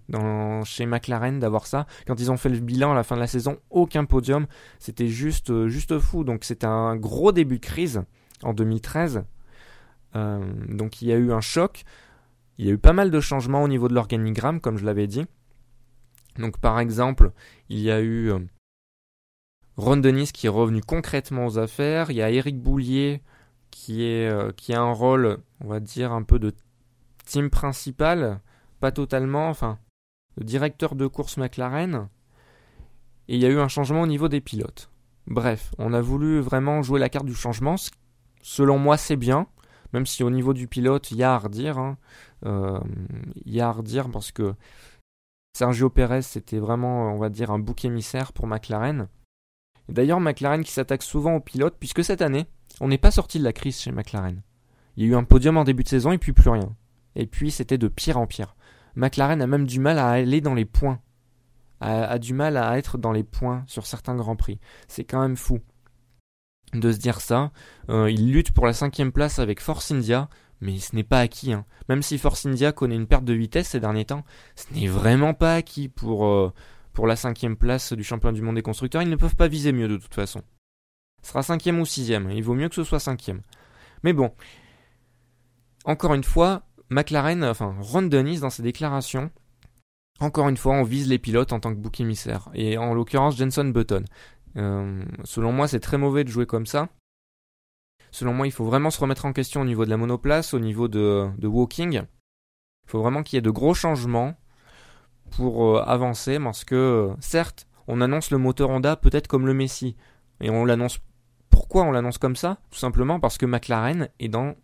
chez 0.66 0.88
McLaren 0.88 1.38
d'avoir 1.38 1.68
ça. 1.68 1.86
Quand 2.08 2.20
ils 2.20 2.32
ont 2.32 2.38
fait 2.38 2.50
le 2.50 2.58
bilan 2.58 2.94
à 2.94 2.96
la 2.96 3.04
fin 3.04 3.14
de 3.14 3.22
la 3.22 3.28
saison, 3.28 3.60
aucun 3.70 4.06
podium. 4.06 4.48
C'était 4.80 5.08
juste, 5.08 5.68
juste 5.68 6.00
fou. 6.00 6.24
Donc 6.24 6.44
c'était 6.44 6.66
un 6.66 6.96
gros 6.96 7.32
début 7.32 7.60
de 7.60 7.64
crise 7.64 8.02
en 8.42 8.56
2013. 8.56 9.24
Euh, 10.16 10.52
donc 10.70 11.04
il 11.04 11.10
y 11.10 11.14
a 11.14 11.18
eu 11.18 11.32
un 11.32 11.42
choc. 11.42 11.84
Il 12.58 12.66
y 12.66 12.70
a 12.70 12.74
eu 12.74 12.80
pas 12.80 12.94
mal 12.94 13.12
de 13.12 13.20
changements 13.20 13.62
au 13.62 13.68
niveau 13.68 13.88
de 13.88 13.94
l'organigramme, 13.94 14.60
comme 14.60 14.80
je 14.80 14.86
l'avais 14.86 15.06
dit. 15.06 15.28
Donc 16.42 16.60
par 16.60 16.80
exemple, 16.80 17.32
il 17.70 17.80
y 17.80 17.92
a 17.92 18.02
eu 18.02 18.32
euh, 18.32 18.40
Ron 19.78 19.98
Dennis 19.98 20.32
qui 20.34 20.48
est 20.48 20.50
revenu 20.50 20.82
concrètement 20.82 21.46
aux 21.46 21.58
affaires. 21.58 22.12
Il 22.12 22.18
y 22.18 22.22
a 22.22 22.30
Eric 22.30 22.60
Boulier 22.60 23.22
qui, 23.70 24.04
est, 24.04 24.56
qui 24.58 24.74
a 24.74 24.82
un 24.82 24.92
rôle, 24.92 25.38
on 25.62 25.68
va 25.68 25.80
dire, 25.80 26.12
un 26.12 26.24
peu 26.24 26.40
de 26.40 26.54
team 27.26 27.50
principal, 27.50 28.42
pas 28.82 28.92
totalement, 28.92 29.50
enfin, 29.50 29.80
le 30.38 30.44
directeur 30.44 30.96
de 30.96 31.08
course 31.08 31.38
McLaren, 31.38 32.10
et 33.28 33.36
il 33.36 33.42
y 33.42 33.46
a 33.46 33.50
eu 33.50 33.60
un 33.60 33.68
changement 33.68 34.02
au 34.02 34.08
niveau 34.08 34.28
des 34.28 34.42
pilotes. 34.42 34.90
Bref, 35.28 35.74
on 35.78 35.94
a 35.94 36.02
voulu 36.02 36.40
vraiment 36.40 36.82
jouer 36.82 37.00
la 37.00 37.10
carte 37.10 37.26
du 37.26 37.36
changement. 37.36 37.76
Selon 38.42 38.78
moi, 38.78 38.98
c'est 38.98 39.16
bien, 39.16 39.48
même 39.94 40.06
si 40.06 40.24
au 40.24 40.30
niveau 40.30 40.54
du 40.54 40.68
pilote, 40.68 41.12
il 41.12 41.18
y 41.18 41.24
a 41.24 41.34
à 41.34 41.38
redire. 41.38 41.78
Hein. 41.78 41.98
Euh, 42.46 42.80
il 43.46 43.54
y 43.54 43.62
a 43.62 43.70
à 43.70 43.72
redire 43.72 44.10
parce 44.10 44.32
que 44.32 44.54
Sergio 45.54 45.90
Perez, 45.90 46.22
c'était 46.22 46.60
vraiment, 46.60 47.14
on 47.14 47.18
va 47.18 47.30
dire, 47.30 47.52
un 47.52 47.60
bouc 47.60 47.86
émissaire 47.86 48.34
pour 48.34 48.48
McLaren. 48.48 49.08
D'ailleurs, 49.90 50.20
McLaren 50.20 50.64
qui 50.64 50.72
s'attaque 50.72 51.04
souvent 51.04 51.36
aux 51.36 51.40
pilotes, 51.42 51.76
puisque 51.80 52.04
cette 52.04 52.22
année, 52.22 52.48
On 52.80 52.88
n'est 52.88 52.98
pas 52.98 53.12
sorti 53.12 53.38
de 53.38 53.44
la 53.44 53.54
crise 53.54 53.80
chez 53.80 53.92
McLaren. 53.92 54.42
Il 54.96 55.04
y 55.04 55.08
a 55.08 55.12
eu 55.12 55.16
un 55.16 55.26
podium 55.26 55.58
en 55.58 55.66
début 55.66 55.84
de 55.84 55.90
saison 55.90 56.14
et 56.14 56.18
puis 56.18 56.34
plus 56.34 56.50
rien. 56.50 56.76
Et 57.16 57.28
puis 57.28 57.52
c'était 57.52 57.78
de 57.78 57.90
pire 57.90 58.18
en 58.18 58.28
pire. 58.28 58.56
McLaren 58.96 59.42
a 59.42 59.48
même 59.48 59.68
du 59.68 59.80
mal 59.80 60.00
à 60.00 60.10
aller 60.10 60.42
dans 60.42 60.54
les 60.54 60.66
points. 60.66 61.00
A, 61.82 62.20
du 62.20 62.34
mal 62.34 62.58
à 62.58 62.78
être 62.78 62.98
dans 63.00 63.12
les 63.12 63.24
points 63.24 63.64
sur 63.68 63.88
certains 63.88 64.16
grands 64.16 64.36
prix. 64.36 64.60
C'est 64.88 65.04
quand 65.04 65.22
même 65.22 65.36
fou 65.36 65.60
de 66.74 66.92
se 66.92 66.98
dire 66.98 67.22
ça. 67.22 67.52
Euh, 67.90 68.10
il 68.10 68.32
lutte 68.32 68.52
pour 68.52 68.66
la 68.66 68.74
cinquième 68.74 69.12
place 69.12 69.40
avec 69.40 69.60
Force 69.60 69.92
India, 69.92 70.30
mais 70.62 70.80
ce 70.80 70.96
n'est 70.96 71.04
pas 71.04 71.20
acquis. 71.20 71.54
Hein. 71.54 71.66
Même 71.90 72.02
si 72.02 72.18
Force 72.18 72.46
India 72.46 72.72
connaît 72.72 72.96
une 72.96 73.08
perte 73.08 73.26
de 73.26 73.34
vitesse 73.34 73.70
ces 73.70 73.80
derniers 73.80 74.06
temps, 74.06 74.24
ce 74.56 74.74
n'est 74.74 74.88
vraiment 74.88 75.34
pas 75.34 75.56
acquis 75.56 75.90
pour, 75.90 76.26
euh, 76.26 76.54
pour 76.94 77.08
la 77.08 77.16
cinquième 77.16 77.58
place 77.58 77.94
du 77.94 78.04
champion 78.04 78.32
du 78.32 78.42
monde 78.42 78.56
des 78.56 78.62
constructeurs. 78.62 79.02
Ils 79.02 79.10
ne 79.10 79.16
peuvent 79.16 79.36
pas 79.36 79.48
viser 79.48 79.72
mieux 79.72 79.88
de 79.88 79.98
toute 79.98 80.14
façon. 80.14 80.42
Ce 81.24 81.30
sera 81.30 81.44
cinquième 81.44 81.80
ou 81.80 81.86
sixième. 81.86 82.32
Il 82.32 82.44
vaut 82.44 82.54
mieux 82.54 82.70
que 82.70 82.76
ce 82.76 82.84
soit 82.84 83.00
cinquième. 83.00 83.42
Mais 84.04 84.14
bon, 84.14 84.32
encore 85.86 86.14
une 86.14 86.24
fois, 86.24 86.64
McLaren, 86.90 87.44
enfin 87.44 87.76
Ron 87.80 88.04
Dennis 88.04 88.40
dans 88.40 88.50
ses 88.50 88.64
déclarations, 88.64 89.32
encore 90.20 90.50
une 90.50 90.58
fois, 90.58 90.76
on 90.76 90.84
vise 90.84 91.10
les 91.10 91.18
pilotes 91.18 91.52
en 91.52 91.60
tant 91.60 91.74
que 91.74 91.80
bouc 91.80 92.00
émissaire. 92.00 92.50
Et 92.54 92.78
en 92.78 92.94
l'occurrence, 92.94 93.38
Jenson 93.38 93.66
Button. 93.66 94.06
Euh, 94.58 95.04
selon 95.24 95.52
moi, 95.52 95.68
c'est 95.68 95.80
très 95.80 95.98
mauvais 95.98 96.24
de 96.24 96.30
jouer 96.30 96.46
comme 96.46 96.68
ça. 96.68 96.90
Selon 98.12 98.34
moi, 98.34 98.46
il 98.46 98.52
faut 98.52 98.66
vraiment 98.66 98.92
se 98.92 99.00
remettre 99.00 99.26
en 99.26 99.34
question 99.34 99.62
au 99.62 99.66
niveau 99.66 99.86
de 99.86 99.90
la 99.90 99.98
monoplace, 99.98 100.54
au 100.54 100.60
niveau 100.60 100.88
de, 100.88 101.30
de 101.38 101.48
walking. 101.48 101.94
Il 101.94 102.90
faut 102.90 103.02
vraiment 103.02 103.24
qu'il 103.24 103.38
y 103.38 103.40
ait 103.40 103.42
de 103.42 103.50
gros 103.50 103.74
changements 103.74 104.36
pour 105.32 105.78
euh, 105.78 105.84
avancer, 105.84 106.38
parce 106.40 106.66
que 106.66 106.76
euh, 106.76 107.16
certes, 107.22 107.68
on 107.88 108.02
annonce 108.02 108.32
le 108.32 108.38
moteur 108.38 108.70
Honda 108.70 108.98
peut-être 108.98 109.28
comme 109.28 109.48
le 109.48 109.54
Messi, 109.54 109.96
et 110.42 110.50
on 110.50 110.66
l'annonce. 110.66 111.00
Pourquoi 111.50 111.84
on 111.84 111.92
l'annonce 111.92 112.18
comme 112.18 112.36
ça? 112.36 112.58
Tout 112.70 112.80
simplement 112.80 113.20
parce 113.20 113.38
que 113.38 113.46
McLaren 113.46 114.10
est 114.20 114.28
dans, 114.28 114.56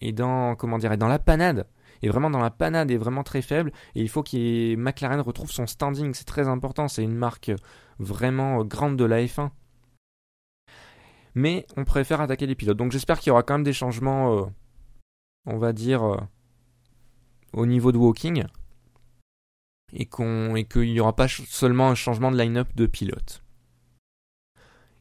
est 0.00 0.12
dans, 0.12 0.54
comment 0.56 0.78
dire, 0.78 0.96
dans 0.96 1.08
la 1.08 1.18
panade, 1.18 1.66
est 2.02 2.08
vraiment 2.08 2.30
dans 2.30 2.40
la 2.40 2.50
panade, 2.50 2.90
est 2.90 2.96
vraiment 2.96 3.22
très 3.24 3.42
faible, 3.42 3.72
et 3.94 4.00
il 4.00 4.08
faut 4.08 4.22
que 4.22 4.74
McLaren 4.74 5.20
retrouve 5.20 5.50
son 5.50 5.66
standing. 5.66 6.14
C'est 6.14 6.24
très 6.26 6.48
important. 6.48 6.88
C'est 6.88 7.02
une 7.02 7.14
marque 7.14 7.52
vraiment 7.98 8.64
grande 8.64 8.96
de 8.96 9.04
la 9.04 9.22
F1 9.22 9.50
mais 11.36 11.66
on 11.76 11.84
préfère 11.84 12.22
attaquer 12.22 12.46
les 12.46 12.54
pilotes. 12.54 12.78
Donc 12.78 12.90
j'espère 12.90 13.20
qu'il 13.20 13.28
y 13.28 13.30
aura 13.30 13.42
quand 13.42 13.54
même 13.54 13.62
des 13.62 13.74
changements, 13.74 14.38
euh, 14.38 14.46
on 15.44 15.58
va 15.58 15.74
dire, 15.74 16.02
euh, 16.02 16.16
au 17.52 17.66
niveau 17.66 17.92
de 17.92 17.98
walking, 17.98 18.44
et 19.92 20.06
qu'il 20.06 20.92
n'y 20.92 20.98
aura 20.98 21.14
pas 21.14 21.28
seulement 21.28 21.90
un 21.90 21.94
changement 21.94 22.32
de 22.32 22.38
line-up 22.38 22.68
de 22.74 22.86
pilotes. 22.86 23.44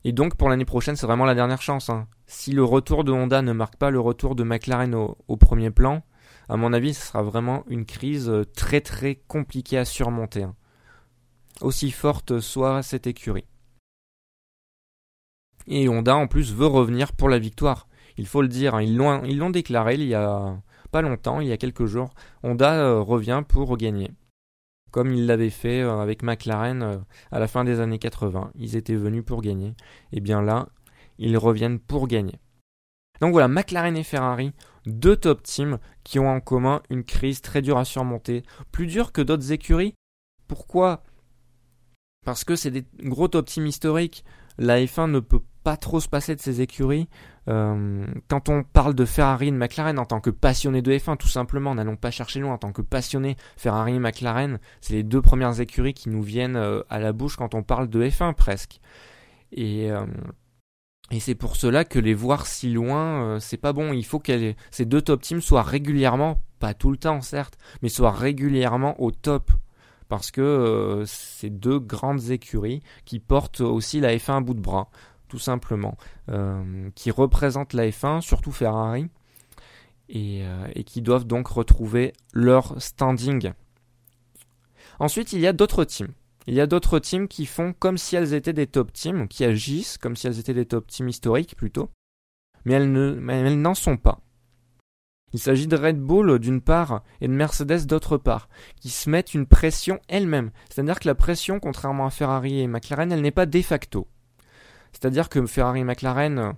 Et 0.04 0.12
donc 0.12 0.36
pour 0.36 0.50
l'année 0.50 0.66
prochaine, 0.66 0.98
c'est 0.98 1.08
vraiment 1.08 1.26
la 1.26 1.36
dernière 1.36 1.62
chance. 1.62 1.90
Hein. 1.90 2.08
Si 2.28 2.52
le 2.52 2.66
retour 2.66 3.06
de 3.06 3.14
Honda 3.14 3.42
ne 3.42 3.54
marque 3.54 3.78
pas 3.78 3.90
le 3.90 4.02
retour 4.02 4.36
de 4.36 4.44
McLaren 4.44 4.94
au, 4.94 5.38
premier 5.38 5.72
plan, 5.72 6.04
à 6.50 6.58
mon 6.58 6.74
avis, 6.74 6.94
ce 6.94 7.08
sera 7.08 7.24
vraiment 7.24 7.64
une 7.68 7.86
crise 7.86 8.30
euh, 8.30 8.44
très 8.44 8.82
très 8.82 9.16
compliquée 9.16 9.78
à 9.78 9.86
surmonter. 9.86 10.44
Hein. 10.44 10.56
Aussi 11.62 11.92
forte 11.92 12.42
soit 12.42 12.84
cette 12.84 13.08
écurie. 13.08 13.46
Et 15.68 15.90
Honda 15.90 16.16
en 16.16 16.28
plus 16.28 16.54
veut 16.54 16.68
revenir 16.68 17.14
pour 17.14 17.30
la 17.30 17.40
victoire. 17.40 17.88
Il 18.18 18.28
faut 18.28 18.42
le 18.42 18.48
dire, 18.48 18.76
hein. 18.76 18.82
ils 18.82 19.38
l'ont 19.38 19.50
déclaré 19.50 19.96
il 19.96 20.08
y 20.08 20.14
a 20.14 20.58
pas 20.92 21.02
longtemps, 21.02 21.42
il 21.42 21.48
y 21.48 21.52
a 21.52 21.58
quelques 21.58 21.86
jours. 21.86 22.14
Honda 22.44 22.76
euh, 22.76 23.02
revient 23.02 23.44
pour 23.48 23.76
gagner. 23.78 24.12
Comme 24.92 25.12
il 25.12 25.26
l'avait 25.26 25.50
fait 25.50 25.82
euh, 25.82 26.00
avec 26.00 26.24
McLaren 26.24 26.84
euh, 26.84 26.98
à 27.32 27.40
la 27.40 27.48
fin 27.48 27.66
des 27.66 27.82
années 27.82 28.00
80. 28.00 28.52
Ils 28.56 28.78
étaient 28.78 28.96
venus 28.96 29.26
pour 29.26 29.42
gagner. 29.42 29.76
Et 30.14 30.22
bien 30.22 30.42
là, 30.42 30.70
ils 31.18 31.38
reviennent 31.38 31.80
pour 31.80 32.08
gagner. 32.08 32.40
Donc 33.20 33.32
voilà, 33.32 33.48
McLaren 33.48 33.98
et 33.98 34.04
Ferrari, 34.04 34.54
deux 34.86 35.16
top 35.16 35.44
teams 35.44 35.80
qui 36.04 36.20
ont 36.20 36.30
en 36.30 36.40
commun 36.40 36.82
une 36.90 37.04
crise 37.04 37.42
très 37.42 37.62
dure 37.62 37.78
à 37.78 37.86
surmonter, 37.86 38.44
plus 38.72 38.88
dure 38.88 39.12
que 39.12 39.22
d'autres 39.22 39.52
écuries. 39.52 39.96
Pourquoi? 40.48 41.04
Parce 42.26 42.44
que 42.44 42.56
c'est 42.56 42.72
des 42.72 42.86
gros 43.00 43.28
top 43.28 43.48
teams 43.48 43.68
historiques. 43.68 44.24
La 44.58 44.80
F1 44.80 45.12
ne 45.12 45.20
peut 45.20 45.42
pas 45.66 45.78
trop 45.78 46.00
se 46.00 46.08
passer 46.08 46.36
de 46.36 46.40
ces 46.40 46.62
écuries. 46.62 47.10
Euh, 47.50 48.06
quand 48.28 48.50
on 48.50 48.64
parle 48.64 48.94
de 48.94 49.04
Ferrari 49.04 49.48
et 49.48 49.52
de 49.52 49.58
McLaren 49.58 49.98
en 49.98 50.06
tant 50.06 50.22
que 50.22 50.30
passionné 50.30 50.84
de 50.84 50.92
F1, 50.92 51.18
tout 51.18 51.28
simplement, 51.28 51.74
n'allons 51.74 51.96
pas 51.96 52.12
chercher 52.12 52.40
loin, 52.40 52.54
en 52.54 52.58
tant 52.60 52.72
que 52.72 52.84
passionné, 52.84 53.36
Ferrari 53.58 53.96
et 53.96 54.00
McLaren, 54.00 54.60
c'est 54.80 54.94
les 54.94 55.02
deux 55.02 55.24
premières 55.24 55.60
écuries 55.60 55.96
qui 55.96 56.10
nous 56.10 56.22
viennent 56.22 56.56
euh, 56.56 56.84
à 56.92 57.00
la 57.00 57.14
bouche 57.14 57.36
quand 57.36 57.56
on 57.56 57.64
parle 57.64 57.90
de 57.90 58.06
F1 58.06 58.36
presque. 58.36 58.80
Et, 59.52 59.92
euh, 59.92 60.06
et 61.10 61.20
c'est 61.20 61.34
pour 61.34 61.56
cela 61.56 61.84
que 61.84 61.98
les 61.98 62.14
voir 62.14 62.46
si 62.46 62.72
loin, 62.72 63.40
c'est 63.40 63.58
pas 63.58 63.74
bon. 63.74 63.92
Il 63.92 64.06
faut 64.06 64.20
que 64.20 64.54
ces 64.70 64.86
deux 64.86 65.02
top 65.02 65.24
teams 65.24 65.42
soient 65.42 65.64
régulièrement, 65.64 66.44
pas 66.60 66.76
tout 66.76 66.92
le 66.92 66.98
temps 66.98 67.22
certes, 67.22 67.58
mais 67.82 67.90
soient 67.90 68.12
régulièrement 68.12 69.02
au 69.02 69.10
top 69.10 69.52
parce 70.10 70.30
que 70.30 71.04
c'est 71.08 71.50
deux 71.50 71.80
grandes 71.80 72.30
écuries 72.30 72.84
qui 73.06 73.20
portent 73.20 73.62
aussi 73.62 74.00
la 74.00 74.16
F1 74.16 74.38
à 74.38 74.42
bout 74.42 74.54
de 74.54 74.62
bras 74.62 74.92
tout 75.36 75.40
simplement, 75.40 75.98
euh, 76.30 76.90
qui 76.96 77.12
représentent 77.12 77.74
la 77.74 77.90
F1, 77.90 78.22
surtout 78.22 78.54
Ferrari, 78.54 79.10
euh, 80.16 80.68
et, 80.74 80.86
qui 80.86 81.02
doivent 81.02 81.26
donc 81.26 81.50
retrouver 81.50 82.14
leur 82.32 82.82
standing. 82.82 83.52
Ensuite, 84.98 85.34
il 85.34 85.42
y 85.42 85.48
a 85.48 85.52
d'autres 85.52 85.84
teams. 85.84 86.14
Il 86.48 86.54
y 86.54 86.62
a 86.62 86.68
d'autres 86.68 87.00
teams 87.00 87.28
qui 87.28 87.46
font 87.46 87.74
comme 87.74 87.98
si 87.98 88.16
elles 88.16 88.34
étaient 88.34 88.54
des 88.54 88.68
top 88.68 88.94
teams, 88.94 89.28
qui 89.28 89.44
agissent 89.44 89.98
comme 89.98 90.16
si 90.16 90.26
elles 90.26 90.40
étaient 90.40 90.54
des 90.54 90.66
top 90.66 90.88
teams 90.88 91.10
historiques 91.10 91.58
plutôt, 91.58 91.90
mais 92.64 92.76
elles, 92.76 92.88
mais 92.88 93.42
elles 93.42 93.60
n'en 93.60 93.74
sont 93.74 93.98
pas. 93.98 94.22
Il 95.34 95.40
s'agit 95.40 95.68
de 95.68 95.76
Red 95.76 96.00
Bull 96.00 96.40
d'une 96.40 96.62
part 96.62 97.04
et 97.20 97.28
de 97.28 97.34
Mercedes 97.34 97.86
d'autre 97.88 98.18
part, 98.18 98.48
qui 98.80 98.88
se 98.88 99.10
mettent 99.10 99.34
une 99.34 99.48
pression 99.48 100.00
elles-mêmes. 100.08 100.52
C'est-à-dire 100.70 100.98
que 100.98 101.10
la 101.10 101.16
pression, 101.16 101.60
contrairement 101.60 102.06
à 102.06 102.10
Ferrari 102.10 102.62
et 102.62 102.68
McLaren, 102.68 103.12
elle 103.12 103.22
n'est 103.22 103.32
pas 103.32 103.46
de 103.46 103.62
facto. 103.62 104.08
C'est-à-dire 104.96 105.28
que 105.28 105.46
Ferrari 105.46 105.84
McLaren, 105.84 106.54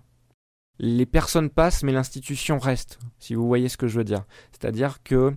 les 0.77 1.07
personnes 1.07 1.49
passent, 1.49 1.81
mais 1.81 1.91
l'institution 1.91 2.59
reste, 2.59 2.99
si 3.17 3.33
vous 3.33 3.47
voyez 3.47 3.67
ce 3.67 3.77
que 3.77 3.87
je 3.87 3.97
veux 3.97 4.03
dire. 4.03 4.25
C'est-à-dire 4.51 5.01
que 5.01 5.33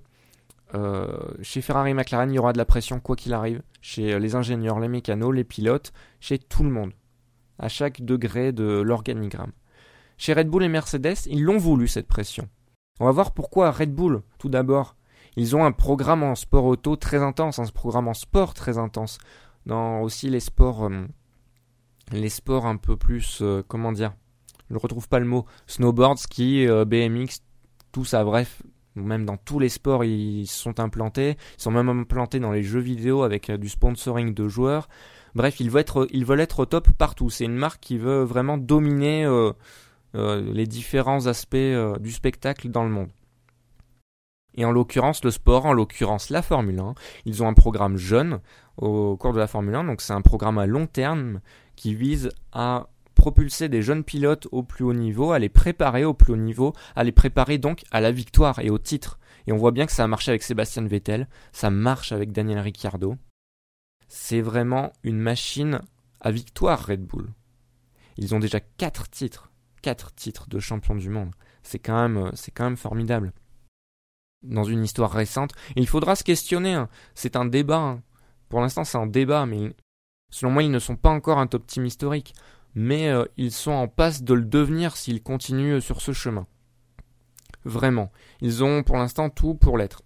euh, 0.74 1.18
chez 1.40 1.62
Ferrari 1.62 1.94
McLaren, 1.94 2.30
il 2.30 2.34
y 2.34 2.38
aura 2.38 2.52
de 2.52 2.58
la 2.58 2.66
pression 2.66 3.00
quoi 3.00 3.16
qu'il 3.16 3.32
arrive, 3.32 3.62
chez 3.80 4.18
les 4.18 4.34
ingénieurs, 4.34 4.80
les 4.80 4.88
mécanos, 4.88 5.34
les 5.34 5.44
pilotes, 5.44 5.94
chez 6.20 6.38
tout 6.38 6.62
le 6.62 6.68
monde, 6.68 6.92
à 7.58 7.68
chaque 7.68 8.02
degré 8.02 8.52
de 8.52 8.82
l'organigramme. 8.82 9.52
Chez 10.18 10.34
Red 10.34 10.50
Bull 10.50 10.64
et 10.64 10.68
Mercedes, 10.68 11.26
ils 11.26 11.42
l'ont 11.42 11.56
voulu 11.56 11.88
cette 11.88 12.06
pression. 12.06 12.50
On 13.00 13.06
va 13.06 13.12
voir 13.12 13.32
pourquoi 13.32 13.70
Red 13.70 13.94
Bull, 13.94 14.20
tout 14.38 14.50
d'abord. 14.50 14.94
Ils 15.36 15.56
ont 15.56 15.64
un 15.64 15.72
programme 15.72 16.22
en 16.22 16.34
sport 16.34 16.66
auto 16.66 16.96
très 16.96 17.22
intense, 17.22 17.58
un 17.58 17.64
programme 17.64 18.08
en 18.08 18.14
sport 18.14 18.52
très 18.52 18.76
intense. 18.76 19.16
Dans 19.64 20.02
aussi 20.02 20.28
les 20.28 20.40
sports 20.40 20.84
euh, 20.84 21.06
les 22.12 22.28
sports 22.28 22.66
un 22.66 22.76
peu 22.76 22.96
plus, 22.96 23.38
euh, 23.42 23.62
comment 23.66 23.92
dire, 23.92 24.12
je 24.68 24.74
ne 24.74 24.78
retrouve 24.78 25.08
pas 25.08 25.18
le 25.18 25.26
mot, 25.26 25.46
snowboard, 25.66 26.18
ski, 26.18 26.66
euh, 26.66 26.84
BMX, 26.84 27.40
tout 27.92 28.04
ça, 28.04 28.24
bref, 28.24 28.62
même 28.94 29.24
dans 29.24 29.36
tous 29.36 29.58
les 29.58 29.68
sports, 29.68 30.04
ils 30.04 30.46
sont 30.46 30.80
implantés. 30.80 31.36
Ils 31.58 31.62
sont 31.62 31.70
même 31.70 31.88
implantés 31.88 32.40
dans 32.40 32.52
les 32.52 32.62
jeux 32.62 32.80
vidéo 32.80 33.22
avec 33.22 33.50
euh, 33.50 33.56
du 33.56 33.68
sponsoring 33.68 34.34
de 34.34 34.48
joueurs. 34.48 34.88
Bref, 35.34 35.60
ils 35.60 35.70
veulent 35.70 35.82
être, 35.82 36.08
ils 36.10 36.24
veulent 36.24 36.40
être 36.40 36.60
au 36.60 36.66
top 36.66 36.90
partout. 36.92 37.30
C'est 37.30 37.44
une 37.44 37.56
marque 37.56 37.80
qui 37.80 37.98
veut 37.98 38.24
vraiment 38.24 38.58
dominer 38.58 39.24
les 40.12 40.66
différents 40.66 41.28
aspects 41.28 41.56
du 42.00 42.10
spectacle 42.10 42.68
dans 42.68 42.82
le 42.82 42.90
monde. 42.90 43.10
Et 44.56 44.64
en 44.64 44.72
l'occurrence, 44.72 45.24
le 45.24 45.30
sport, 45.30 45.66
en 45.66 45.72
l'occurrence 45.72 46.30
la 46.30 46.42
Formule 46.42 46.80
1, 46.80 46.94
ils 47.26 47.42
ont 47.42 47.48
un 47.48 47.54
programme 47.54 47.96
jeune 47.96 48.40
au 48.76 49.16
cours 49.16 49.32
de 49.32 49.38
la 49.38 49.46
Formule 49.46 49.74
1, 49.74 49.84
donc 49.84 50.00
c'est 50.00 50.12
un 50.12 50.22
programme 50.22 50.58
à 50.58 50.66
long 50.66 50.86
terme 50.86 51.40
qui 51.80 51.94
vise 51.94 52.28
à 52.52 52.90
propulser 53.14 53.70
des 53.70 53.80
jeunes 53.80 54.04
pilotes 54.04 54.46
au 54.52 54.62
plus 54.62 54.84
haut 54.84 54.92
niveau, 54.92 55.32
à 55.32 55.38
les 55.38 55.48
préparer 55.48 56.04
au 56.04 56.12
plus 56.12 56.34
haut 56.34 56.36
niveau, 56.36 56.74
à 56.94 57.04
les 57.04 57.10
préparer 57.10 57.56
donc 57.56 57.84
à 57.90 58.02
la 58.02 58.12
victoire 58.12 58.58
et 58.58 58.68
au 58.68 58.76
titre. 58.76 59.18
Et 59.46 59.52
on 59.52 59.56
voit 59.56 59.70
bien 59.70 59.86
que 59.86 59.92
ça 59.92 60.04
a 60.04 60.06
marché 60.06 60.30
avec 60.30 60.42
Sébastien 60.42 60.86
Vettel, 60.86 61.26
ça 61.52 61.70
marche 61.70 62.12
avec 62.12 62.32
Daniel 62.32 62.58
Ricciardo. 62.58 63.16
C'est 64.08 64.42
vraiment 64.42 64.92
une 65.04 65.18
machine 65.18 65.80
à 66.20 66.30
victoire 66.30 66.84
Red 66.84 67.02
Bull. 67.02 67.32
Ils 68.18 68.34
ont 68.34 68.40
déjà 68.40 68.60
4 68.60 69.08
titres, 69.08 69.50
4 69.80 70.14
titres 70.14 70.50
de 70.50 70.58
champion 70.58 70.96
du 70.96 71.08
monde. 71.08 71.30
C'est 71.62 71.78
quand 71.78 72.06
même, 72.06 72.30
c'est 72.34 72.50
quand 72.50 72.64
même 72.64 72.76
formidable. 72.76 73.32
Dans 74.42 74.64
une 74.64 74.84
histoire 74.84 75.12
récente, 75.12 75.52
il 75.76 75.88
faudra 75.88 76.14
se 76.14 76.24
questionner. 76.24 76.74
Hein. 76.74 76.90
C'est 77.14 77.36
un 77.36 77.46
débat. 77.46 77.78
Hein. 77.78 78.02
Pour 78.50 78.60
l'instant, 78.60 78.84
c'est 78.84 78.98
un 78.98 79.06
débat, 79.06 79.46
mais 79.46 79.72
Selon 80.30 80.52
moi, 80.52 80.62
ils 80.62 80.70
ne 80.70 80.78
sont 80.78 80.96
pas 80.96 81.10
encore 81.10 81.38
un 81.38 81.46
top 81.46 81.66
team 81.66 81.86
historique, 81.86 82.34
mais 82.74 83.08
euh, 83.08 83.24
ils 83.36 83.52
sont 83.52 83.72
en 83.72 83.88
passe 83.88 84.22
de 84.22 84.34
le 84.34 84.44
devenir 84.44 84.96
s'ils 84.96 85.22
continuent 85.22 85.80
sur 85.80 86.00
ce 86.00 86.12
chemin. 86.12 86.46
Vraiment, 87.64 88.10
ils 88.40 88.64
ont 88.64 88.82
pour 88.82 88.96
l'instant 88.96 89.28
tout 89.28 89.54
pour 89.54 89.76
l'être. 89.76 90.02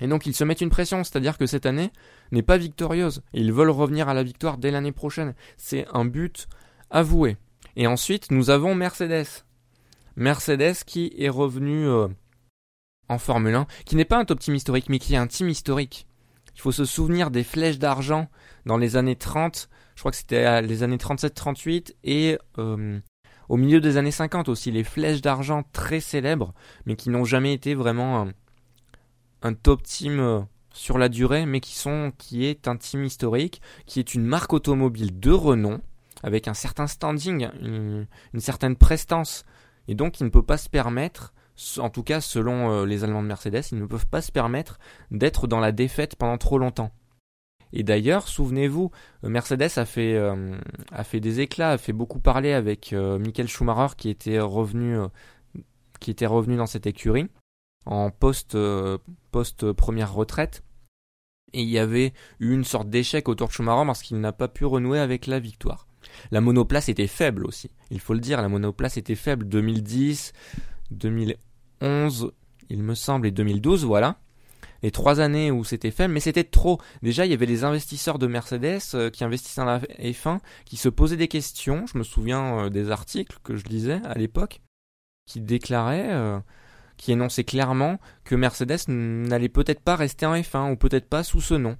Et 0.00 0.06
donc 0.08 0.26
ils 0.26 0.34
se 0.34 0.42
mettent 0.42 0.60
une 0.60 0.70
pression, 0.70 1.04
c'est-à-dire 1.04 1.38
que 1.38 1.46
cette 1.46 1.66
année 1.66 1.90
n'est 2.32 2.42
pas 2.42 2.56
victorieuse, 2.56 3.22
et 3.34 3.40
ils 3.40 3.52
veulent 3.52 3.70
revenir 3.70 4.08
à 4.08 4.14
la 4.14 4.22
victoire 4.22 4.58
dès 4.58 4.70
l'année 4.70 4.92
prochaine. 4.92 5.34
C'est 5.56 5.86
un 5.92 6.04
but 6.04 6.48
avoué. 6.90 7.36
Et 7.76 7.86
ensuite, 7.86 8.30
nous 8.30 8.50
avons 8.50 8.74
Mercedes. 8.74 9.44
Mercedes 10.16 10.84
qui 10.86 11.12
est 11.18 11.28
revenu 11.28 11.86
euh, 11.86 12.08
en 13.08 13.18
Formule 13.18 13.54
1, 13.54 13.66
qui 13.86 13.96
n'est 13.96 14.04
pas 14.04 14.18
un 14.18 14.24
top 14.24 14.40
team 14.40 14.54
historique, 14.54 14.88
mais 14.88 14.98
qui 14.98 15.14
est 15.14 15.18
un 15.18 15.26
team 15.26 15.48
historique. 15.48 16.06
Il 16.54 16.60
faut 16.60 16.72
se 16.72 16.84
souvenir 16.84 17.30
des 17.30 17.44
flèches 17.44 17.78
d'argent 17.78 18.28
dans 18.66 18.76
les 18.76 18.96
années 18.96 19.16
30, 19.16 19.68
je 19.94 20.00
crois 20.00 20.10
que 20.10 20.16
c'était 20.16 20.62
les 20.62 20.82
années 20.82 20.96
37-38, 20.96 21.94
et 22.04 22.38
euh, 22.58 23.00
au 23.48 23.56
milieu 23.56 23.80
des 23.80 23.96
années 23.96 24.10
50 24.10 24.48
aussi, 24.48 24.70
les 24.70 24.84
flèches 24.84 25.20
d'argent 25.20 25.64
très 25.72 26.00
célèbres, 26.00 26.54
mais 26.86 26.96
qui 26.96 27.10
n'ont 27.10 27.24
jamais 27.24 27.52
été 27.52 27.74
vraiment 27.74 28.28
un, 29.42 29.54
top 29.54 29.82
team 29.82 30.20
euh, 30.20 30.40
sur 30.72 30.98
la 30.98 31.08
durée, 31.08 31.46
mais 31.46 31.60
qui 31.60 31.76
sont, 31.76 32.12
qui 32.16 32.44
est 32.46 32.68
un 32.68 32.76
team 32.76 33.04
historique, 33.04 33.60
qui 33.86 33.98
est 33.98 34.14
une 34.14 34.24
marque 34.24 34.52
automobile 34.52 35.18
de 35.18 35.30
renom, 35.30 35.80
avec 36.22 36.48
un 36.48 36.54
certain 36.54 36.86
standing, 36.86 37.48
une, 37.60 38.06
certaine 38.38 38.76
prestance, 38.76 39.44
et 39.88 39.94
donc 39.94 40.20
il 40.20 40.24
ne 40.24 40.30
peut 40.30 40.44
pas 40.44 40.56
se 40.58 40.68
permettre, 40.68 41.34
en 41.78 41.90
tout 41.90 42.02
cas 42.02 42.20
selon 42.20 42.70
euh, 42.70 42.86
les 42.86 43.04
Allemands 43.04 43.22
de 43.22 43.28
Mercedes, 43.28 43.62
ils 43.72 43.78
ne 43.78 43.86
peuvent 43.86 44.06
pas 44.06 44.22
se 44.22 44.32
permettre 44.32 44.78
d'être 45.10 45.46
dans 45.46 45.60
la 45.60 45.72
défaite 45.72 46.16
pendant 46.16 46.38
trop 46.38 46.58
longtemps. 46.58 46.92
Et 47.74 47.82
d'ailleurs, 47.82 48.28
souvenez-vous, 48.28 48.90
euh, 49.24 49.28
Mercedes 49.28 49.70
a 49.76 49.84
fait, 49.84 50.14
euh, 50.14 50.56
a 50.90 51.04
fait 51.04 51.20
des 51.20 51.40
éclats, 51.40 51.70
a 51.70 51.78
fait 51.78 51.92
beaucoup 51.92 52.20
parler 52.20 52.52
avec 52.52 52.92
Michael 52.92 53.48
Schumacher 53.48 53.94
qui 53.96 54.10
était 54.10 54.40
revenu, 54.40 54.98
qui 56.00 56.10
était 56.10 56.26
revenu 56.26 56.56
dans 56.56 56.66
cette 56.66 56.86
écurie 56.86 57.28
en 57.84 58.10
post, 58.10 58.56
post 59.30 59.72
première 59.72 60.12
retraite. 60.12 60.62
Et 61.54 61.62
il 61.62 61.68
y 61.68 61.78
avait 61.78 62.14
eu 62.40 62.54
une 62.54 62.64
sorte 62.64 62.88
d'échec 62.88 63.28
autour 63.28 63.48
de 63.48 63.52
Schumacher 63.52 63.84
parce 63.86 64.02
qu'il 64.02 64.20
n'a 64.20 64.32
pas 64.32 64.48
pu 64.48 64.64
renouer 64.64 64.98
avec 64.98 65.26
la 65.26 65.38
victoire. 65.38 65.86
La 66.30 66.40
monoplace 66.40 66.88
était 66.88 67.06
faible 67.06 67.46
aussi. 67.46 67.70
Il 67.90 68.00
faut 68.00 68.14
le 68.14 68.20
dire, 68.20 68.40
la 68.40 68.48
monoplace 68.48 68.96
était 68.96 69.14
faible. 69.14 69.46
2010, 69.48 70.32
2011, 70.92 72.32
il 72.70 72.82
me 72.82 72.94
semble, 72.94 73.26
et 73.26 73.30
2012, 73.30 73.84
voilà. 73.84 74.18
Les 74.82 74.90
trois 74.90 75.20
années 75.20 75.50
où 75.50 75.62
c'était 75.62 75.92
faible, 75.92 76.12
mais 76.12 76.20
c'était 76.20 76.44
trop. 76.44 76.80
Déjà, 77.02 77.24
il 77.24 77.30
y 77.30 77.34
avait 77.34 77.46
les 77.46 77.62
investisseurs 77.62 78.18
de 78.18 78.26
Mercedes 78.26 78.80
euh, 78.94 79.10
qui 79.10 79.22
investissaient 79.22 79.64
la 79.64 79.78
F1, 79.78 80.40
qui 80.64 80.76
se 80.76 80.88
posaient 80.88 81.16
des 81.16 81.28
questions. 81.28 81.86
Je 81.86 81.98
me 81.98 82.02
souviens 82.02 82.64
euh, 82.64 82.68
des 82.68 82.90
articles 82.90 83.38
que 83.44 83.56
je 83.56 83.64
lisais 83.64 84.00
à 84.04 84.14
l'époque, 84.14 84.60
qui 85.26 85.40
déclaraient, 85.40 86.10
euh, 86.10 86.40
qui 86.96 87.12
énonçaient 87.12 87.44
clairement 87.44 88.00
que 88.24 88.34
Mercedes 88.34 88.88
n'allait 88.88 89.48
peut-être 89.48 89.80
pas 89.80 89.94
rester 89.94 90.26
en 90.26 90.34
F1, 90.34 90.72
ou 90.72 90.76
peut-être 90.76 91.08
pas 91.08 91.22
sous 91.22 91.40
ce 91.40 91.54
nom 91.54 91.76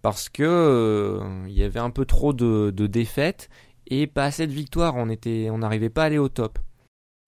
parce 0.00 0.28
que 0.28 1.20
il 1.48 1.52
y 1.52 1.64
avait 1.64 1.80
un 1.80 1.90
peu 1.90 2.04
trop 2.04 2.32
de, 2.32 2.70
défaites 2.70 3.48
et 3.88 4.06
pas 4.06 4.26
assez 4.26 4.46
de 4.46 4.52
victoires. 4.52 4.94
On 4.94 5.08
on 5.08 5.58
n'arrivait 5.58 5.90
pas 5.90 6.04
à 6.04 6.06
aller 6.06 6.18
au 6.18 6.28
top. 6.28 6.60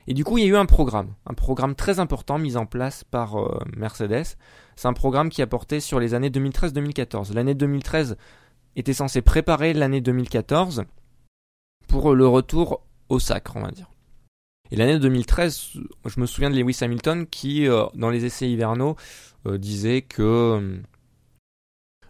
Et 0.07 0.14
du 0.14 0.25
coup, 0.25 0.38
il 0.38 0.45
y 0.45 0.47
a 0.47 0.50
eu 0.50 0.57
un 0.57 0.66
programme, 0.66 1.14
un 1.26 1.35
programme 1.35 1.75
très 1.75 2.00
important 2.00 2.38
mis 2.38 2.57
en 2.57 2.66
place 2.66 3.04
par 3.04 3.38
euh, 3.38 3.59
Mercedes. 3.76 4.37
C'est 4.76 4.88
un 4.88 4.92
programme 4.92 5.28
qui 5.28 5.42
a 5.42 5.47
porté 5.47 5.80
sur 5.80 6.00
les 6.00 6.14
années 6.14 6.30
2013-2014. 6.30 7.35
L'année 7.35 7.54
2013 7.54 8.16
était 8.76 8.95
censée 8.95 9.23
préparer 9.23 9.73
l'année 9.73 10.00
2014 10.00 10.84
pour 11.86 12.15
le 12.15 12.26
retour 12.26 12.82
au 13.08 13.19
sacre, 13.19 13.56
on 13.56 13.63
va 13.63 13.71
dire. 13.71 13.91
Et 14.71 14.76
l'année 14.76 14.99
2013, 14.99 15.73
je 16.06 16.21
me 16.21 16.26
souviens 16.26 16.50
de 16.50 16.56
Lewis 16.56 16.78
Hamilton 16.80 17.26
qui, 17.26 17.67
euh, 17.69 17.86
dans 17.95 18.10
les 18.10 18.25
essais 18.25 18.50
hivernaux, 18.50 18.97
disait 19.47 20.02
que 20.02 20.80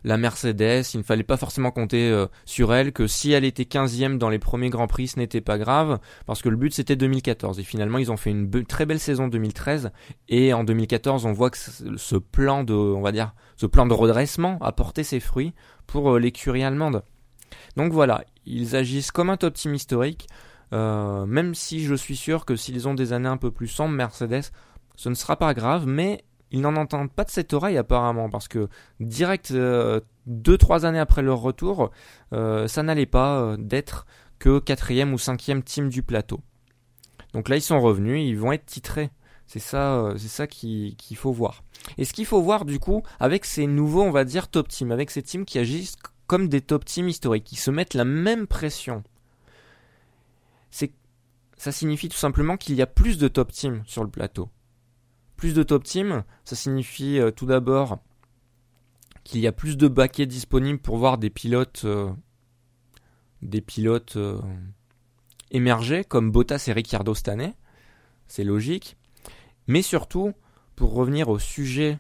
la 0.05 0.17
Mercedes, 0.17 0.85
il 0.95 0.99
ne 0.99 1.03
fallait 1.03 1.23
pas 1.23 1.37
forcément 1.37 1.71
compter 1.71 2.11
euh, 2.11 2.27
sur 2.45 2.75
elle, 2.75 2.93
que 2.93 3.07
si 3.07 3.33
elle 3.33 3.45
était 3.45 3.65
15e 3.65 4.19
dans 4.19 4.29
les 4.29 4.39
premiers 4.39 4.71
Grands 4.71 4.87
Prix, 4.87 5.09
ce 5.09 5.19
n'était 5.19 5.41
pas 5.41 5.59
grave, 5.59 5.99
parce 6.27 6.43
que 6.43 6.49
le 6.49 6.57
but 6.57 6.73
c'était 6.73 6.97
2014. 6.97 7.59
Et 7.59 7.63
finalement, 7.63 7.99
ils 7.99 8.11
ont 8.11 8.17
fait 8.17 8.31
une 8.31 8.51
très 8.67 8.87
belle 8.87 9.01
saison 9.01 9.29
2013, 9.29 9.91
et 10.29 10.53
en 10.53 10.65
2014, 10.65 11.27
on 11.27 11.33
voit 11.33 11.51
que 11.51 11.59
ce 11.59 12.17
plan 12.17 12.65
de, 12.65 12.75
on 12.75 13.03
va 13.03 13.13
dire, 13.13 13.35
ce 13.57 13.67
plan 13.67 13.87
de 13.87 13.95
redressement 13.95 14.59
a 14.61 14.73
porté 14.73 15.05
ses 15.05 15.21
fruits 15.21 15.55
pour 15.87 16.15
euh, 16.15 16.19
l'écurie 16.19 16.65
allemande. 16.65 17.03
Donc 17.77 17.93
voilà, 17.93 18.25
ils 18.47 18.77
agissent 18.77 19.11
comme 19.11 19.31
un 19.31 19.37
top 19.37 19.55
team 19.55 19.75
historique, 19.75 20.29
euh, 20.73 21.27
même 21.27 21.55
si 21.55 21.85
je 21.85 21.95
suis 21.95 22.17
sûr 22.17 22.45
que 22.45 22.57
s'ils 22.57 22.89
ont 22.89 22.95
des 22.95 23.13
années 23.13 23.29
un 23.29 23.37
peu 23.37 23.51
plus 23.51 23.69
sombres, 23.69 23.95
Mercedes, 23.95 24.53
ce 24.97 25.09
ne 25.09 25.15
sera 25.15 25.37
pas 25.37 25.55
grave, 25.55 25.87
mais 25.87 26.25
ils 26.51 26.61
n'en 26.61 26.77
entendent 26.77 27.13
pas 27.13 27.25
de 27.25 27.31
cette 27.31 27.53
oreille 27.53 27.77
apparemment, 27.77 28.29
parce 28.29 28.49
que 28.49 28.69
direct, 28.99 29.53
2-3 29.53 29.55
euh, 29.57 30.85
années 30.85 30.99
après 30.99 31.23
leur 31.23 31.39
retour, 31.41 31.91
euh, 32.33 32.67
ça 32.69 32.83
n'allait 32.83 33.07
pas 33.07 33.41
euh, 33.41 33.57
d'être 33.57 34.07
que 34.39 34.59
quatrième 34.59 35.13
ou 35.13 35.19
cinquième 35.19 35.63
team 35.63 35.89
du 35.89 36.03
plateau. 36.03 36.41
Donc 37.35 37.49
là, 37.49 37.57
ils 37.57 37.63
sont 37.63 37.81
revenus, 37.81 38.27
ils 38.27 38.39
vont 38.39 38.53
être 38.53 38.67
titrés. 38.67 39.11
C'est 39.47 39.61
ça, 39.61 40.15
c'est 40.17 40.29
ça 40.29 40.47
qu'il 40.47 40.97
faut 41.17 41.33
voir. 41.33 41.65
Et 41.99 42.05
ce 42.05 42.13
qu'il 42.13 42.25
faut 42.25 42.41
voir 42.41 42.65
du 42.65 42.79
coup, 42.79 43.03
avec 43.19 43.45
ces 43.45 43.67
nouveaux, 43.67 44.03
on 44.03 44.13
va 44.13 44.25
dire, 44.25 44.49
top 44.49 44.69
teams, 44.69 44.93
avec 44.93 45.11
ces 45.11 45.23
teams 45.23 45.45
qui 45.45 45.59
agissent 45.59 45.97
comme 46.29 46.49
des 46.49 46.61
top 46.61 46.85
teams 46.85 47.09
historiques, 47.09 47.45
qui 47.45 47.57
se 47.57 47.73
mettent 47.73 47.95
la 47.95 48.05
même 48.05 48.47
pression, 48.47 49.03
c'est 50.71 50.93
ça 51.57 51.73
signifie 51.73 52.09
tout 52.09 52.17
simplement 52.17 52.57
qu'il 52.57 52.77
y 52.77 52.83
a 52.83 52.87
plus 52.87 53.19
de 53.19 53.29
top 53.29 53.53
teams 53.53 53.83
sur 53.87 54.05
le 54.05 54.09
plateau. 54.09 54.49
Plus 55.41 55.55
de 55.55 55.63
top 55.63 55.85
team, 55.85 56.23
ça 56.45 56.55
signifie 56.55 57.19
euh, 57.19 57.31
tout 57.31 57.47
d'abord 57.47 58.01
qu'il 59.25 59.41
y 59.41 59.47
a 59.47 59.53
plus 59.53 59.79
de 59.79 59.89
baquets 59.89 60.27
disponibles 60.27 60.79
pour 60.79 60.99
voir 60.99 61.17
des 61.17 61.31
pilotes, 61.31 61.87
euh, 61.87 62.13
des 63.41 63.63
pilotes 63.63 64.17
euh, 64.17 64.39
émerger 65.51 66.05
comme 66.05 66.31
Bottas 66.31 66.65
et 66.67 66.75
Ricciardo 66.75 67.15
cette 67.15 67.29
année. 67.29 67.55
C'est 68.27 68.45
logique. 68.45 68.99
Mais 69.67 69.81
surtout, 69.81 70.35
pour 70.77 70.93
revenir 70.93 71.31
au 71.31 71.39
sujet 71.39 71.99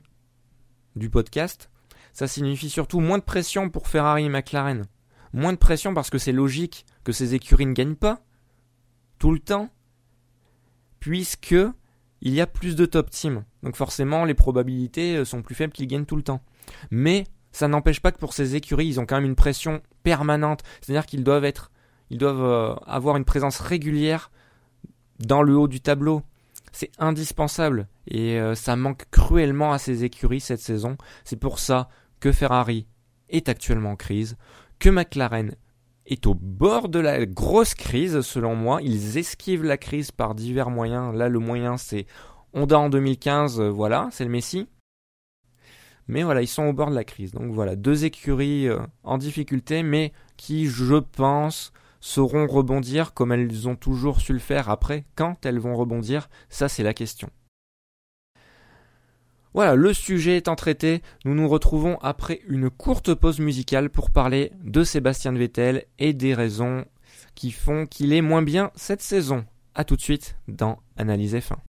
du 0.94 1.08
podcast, 1.08 1.70
ça 2.12 2.26
signifie 2.28 2.68
surtout 2.68 3.00
moins 3.00 3.16
de 3.16 3.24
pression 3.24 3.70
pour 3.70 3.88
Ferrari 3.88 4.26
et 4.26 4.28
McLaren. 4.28 4.84
Moins 5.32 5.54
de 5.54 5.58
pression 5.58 5.94
parce 5.94 6.10
que 6.10 6.18
c'est 6.18 6.32
logique 6.32 6.84
que 7.04 7.12
ces 7.12 7.34
écuries 7.34 7.64
ne 7.64 7.72
gagnent 7.72 7.96
pas 7.96 8.22
tout 9.18 9.32
le 9.32 9.38
temps, 9.38 9.70
puisque 10.98 11.56
il 12.22 12.34
y 12.34 12.40
a 12.40 12.46
plus 12.46 12.76
de 12.76 12.86
top 12.86 13.10
teams. 13.10 13.44
Donc 13.62 13.76
forcément, 13.76 14.24
les 14.24 14.34
probabilités 14.34 15.16
euh, 15.16 15.24
sont 15.24 15.42
plus 15.42 15.54
faibles 15.54 15.72
qu'ils 15.72 15.86
gagnent 15.86 16.04
tout 16.04 16.16
le 16.16 16.22
temps. 16.22 16.42
Mais 16.90 17.24
ça 17.52 17.68
n'empêche 17.68 18.00
pas 18.00 18.12
que 18.12 18.18
pour 18.18 18.32
ces 18.32 18.56
écuries, 18.56 18.86
ils 18.86 19.00
ont 19.00 19.06
quand 19.06 19.16
même 19.16 19.24
une 19.24 19.36
pression 19.36 19.80
permanente. 20.02 20.62
C'est-à-dire 20.80 21.06
qu'ils 21.06 21.24
doivent 21.24 21.44
être, 21.44 21.70
ils 22.10 22.18
doivent 22.18 22.42
euh, 22.42 22.74
avoir 22.86 23.16
une 23.16 23.24
présence 23.24 23.60
régulière 23.60 24.30
dans 25.18 25.42
le 25.42 25.56
haut 25.56 25.68
du 25.68 25.80
tableau. 25.80 26.22
C'est 26.72 26.92
indispensable 26.98 27.88
et 28.06 28.38
euh, 28.38 28.54
ça 28.54 28.76
manque 28.76 29.04
cruellement 29.10 29.72
à 29.72 29.78
ces 29.78 30.04
écuries 30.04 30.40
cette 30.40 30.60
saison. 30.60 30.96
C'est 31.24 31.36
pour 31.38 31.58
ça 31.58 31.88
que 32.20 32.32
Ferrari 32.32 32.86
est 33.28 33.48
actuellement 33.48 33.92
en 33.92 33.96
crise, 33.96 34.36
que 34.78 34.88
McLaren 34.88 35.54
est 36.06 36.26
au 36.26 36.34
bord 36.34 36.88
de 36.88 36.98
la 36.98 37.24
grosse 37.26 37.74
crise 37.74 38.20
selon 38.22 38.54
moi. 38.54 38.80
Ils 38.82 39.18
esquivent 39.18 39.64
la 39.64 39.76
crise 39.76 40.10
par 40.10 40.34
divers 40.34 40.70
moyens. 40.70 41.14
Là, 41.14 41.28
le 41.28 41.38
moyen, 41.38 41.76
c'est 41.76 42.06
Honda 42.52 42.78
en 42.78 42.90
2015, 42.90 43.60
euh, 43.60 43.70
voilà, 43.70 44.08
c'est 44.10 44.24
le 44.24 44.30
Messi. 44.30 44.68
Mais 46.08 46.24
voilà, 46.24 46.42
ils 46.42 46.48
sont 46.48 46.64
au 46.64 46.72
bord 46.72 46.90
de 46.90 46.96
la 46.96 47.04
crise. 47.04 47.32
Donc 47.32 47.52
voilà, 47.52 47.76
deux 47.76 48.04
écuries 48.04 48.68
euh, 48.68 48.80
en 49.04 49.18
difficulté, 49.18 49.82
mais 49.82 50.12
qui, 50.36 50.66
je 50.66 50.96
pense, 50.96 51.72
sauront 52.00 52.46
rebondir 52.46 53.14
comme 53.14 53.30
elles 53.30 53.68
ont 53.68 53.76
toujours 53.76 54.20
su 54.20 54.32
le 54.32 54.38
faire 54.40 54.68
après. 54.68 55.04
Quand 55.14 55.46
elles 55.46 55.60
vont 55.60 55.76
rebondir, 55.76 56.28
ça 56.48 56.68
c'est 56.68 56.82
la 56.82 56.94
question. 56.94 57.30
Voilà, 59.52 59.74
le 59.74 59.92
sujet 59.92 60.36
étant 60.36 60.54
traité, 60.54 61.02
nous 61.24 61.34
nous 61.34 61.48
retrouvons 61.48 61.98
après 62.02 62.40
une 62.46 62.70
courte 62.70 63.14
pause 63.14 63.40
musicale 63.40 63.90
pour 63.90 64.10
parler 64.10 64.52
de 64.62 64.84
Sébastien 64.84 65.32
Vettel 65.32 65.84
et 65.98 66.12
des 66.12 66.34
raisons 66.34 66.84
qui 67.34 67.50
font 67.50 67.86
qu'il 67.86 68.12
est 68.12 68.22
moins 68.22 68.42
bien 68.42 68.70
cette 68.76 69.02
saison. 69.02 69.44
A 69.74 69.84
tout 69.84 69.96
de 69.96 70.02
suite 70.02 70.36
dans 70.46 70.78
Analyse 70.96 71.34
F1. 71.34 71.69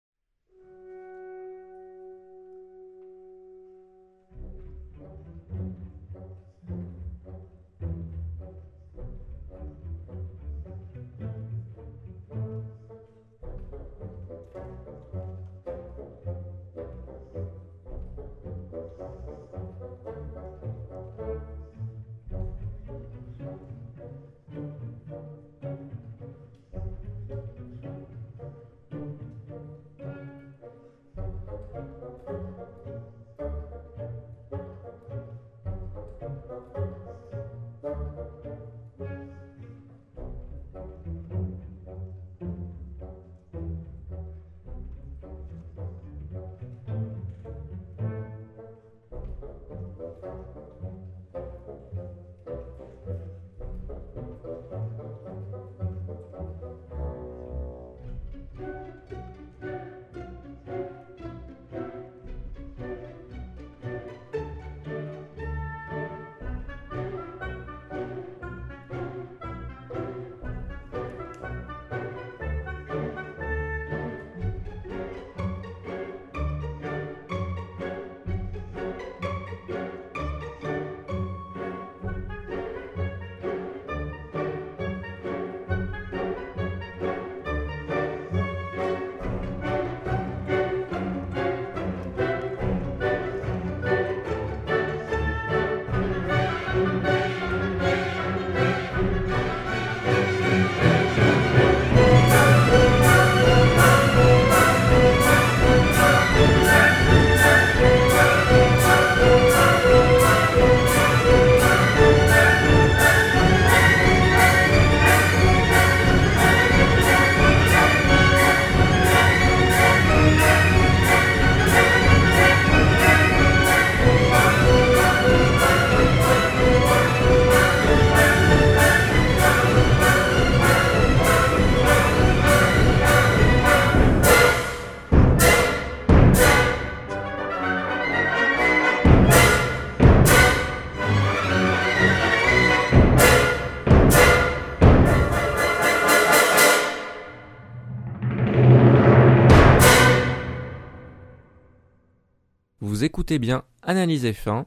Bien 153.38 153.64
Analyse 153.82 154.24
F1 154.24 154.64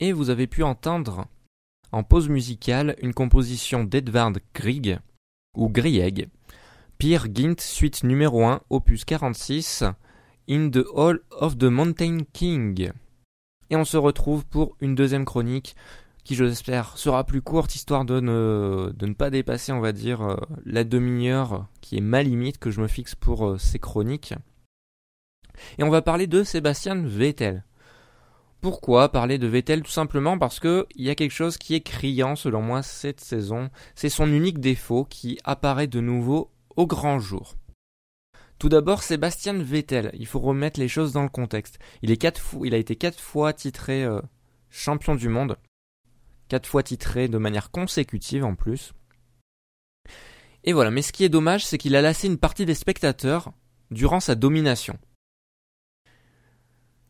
et 0.00 0.12
vous 0.12 0.30
avez 0.30 0.46
pu 0.46 0.62
entendre 0.62 1.26
en 1.92 2.02
pause 2.02 2.28
musicale 2.28 2.96
une 3.00 3.14
composition 3.14 3.84
d'Edvard 3.84 4.34
Grieg 4.54 4.98
ou 5.56 5.68
Grieg, 5.68 6.28
Pierre 6.98 7.26
Gint 7.32 7.60
suite 7.60 8.04
numéro 8.04 8.44
1 8.44 8.60
opus 8.70 9.04
46 9.04 9.84
In 10.48 10.70
the 10.70 10.84
Hall 10.94 11.20
of 11.30 11.58
the 11.58 11.64
Mountain 11.64 12.18
King. 12.32 12.90
Et 13.70 13.76
on 13.76 13.84
se 13.84 13.96
retrouve 13.96 14.46
pour 14.46 14.76
une 14.80 14.94
deuxième 14.94 15.24
chronique 15.24 15.76
qui 16.24 16.34
j'espère 16.34 16.98
sera 16.98 17.24
plus 17.24 17.40
courte 17.40 17.74
histoire 17.74 18.04
de 18.04 18.20
ne, 18.20 18.92
de 18.94 19.06
ne 19.06 19.14
pas 19.14 19.30
dépasser 19.30 19.72
on 19.72 19.80
va 19.80 19.92
dire 19.92 20.22
euh, 20.22 20.36
la 20.64 20.84
demi-heure 20.84 21.66
qui 21.80 21.96
est 21.96 22.02
ma 22.02 22.22
limite 22.22 22.58
que 22.58 22.70
je 22.70 22.80
me 22.80 22.86
fixe 22.86 23.14
pour 23.14 23.46
euh, 23.46 23.58
ces 23.58 23.78
chroniques. 23.78 24.34
Et 25.78 25.82
on 25.82 25.90
va 25.90 26.02
parler 26.02 26.26
de 26.26 26.42
Sébastien 26.44 27.02
Vettel. 27.02 27.64
Pourquoi 28.60 29.10
parler 29.10 29.38
de 29.38 29.46
Vettel 29.46 29.82
Tout 29.82 29.90
simplement 29.90 30.36
parce 30.36 30.58
que 30.58 30.86
il 30.96 31.04
y 31.04 31.10
a 31.10 31.14
quelque 31.14 31.32
chose 31.32 31.58
qui 31.58 31.74
est 31.74 31.80
criant 31.80 32.34
selon 32.34 32.60
moi 32.60 32.82
cette 32.82 33.20
saison, 33.20 33.70
c'est 33.94 34.08
son 34.08 34.32
unique 34.32 34.58
défaut 34.58 35.04
qui 35.04 35.38
apparaît 35.44 35.86
de 35.86 36.00
nouveau 36.00 36.50
au 36.74 36.86
grand 36.86 37.20
jour. 37.20 37.54
Tout 38.58 38.68
d'abord, 38.68 39.04
Sébastien 39.04 39.52
Vettel, 39.52 40.10
il 40.14 40.26
faut 40.26 40.40
remettre 40.40 40.80
les 40.80 40.88
choses 40.88 41.12
dans 41.12 41.22
le 41.22 41.28
contexte. 41.28 41.78
Il, 42.02 42.10
est 42.10 42.16
quatre 42.16 42.42
il 42.64 42.74
a 42.74 42.78
été 42.78 42.96
quatre 42.96 43.20
fois 43.20 43.52
titré 43.52 44.02
euh, 44.02 44.20
champion 44.70 45.14
du 45.14 45.28
monde, 45.28 45.56
quatre 46.48 46.66
fois 46.66 46.82
titré 46.82 47.28
de 47.28 47.38
manière 47.38 47.70
consécutive 47.70 48.44
en 48.44 48.56
plus. 48.56 48.92
Et 50.64 50.72
voilà, 50.72 50.90
mais 50.90 51.02
ce 51.02 51.12
qui 51.12 51.22
est 51.22 51.28
dommage, 51.28 51.64
c'est 51.64 51.78
qu'il 51.78 51.94
a 51.94 52.02
lassé 52.02 52.26
une 52.26 52.38
partie 52.38 52.66
des 52.66 52.74
spectateurs 52.74 53.52
durant 53.92 54.18
sa 54.18 54.34
domination. 54.34 54.98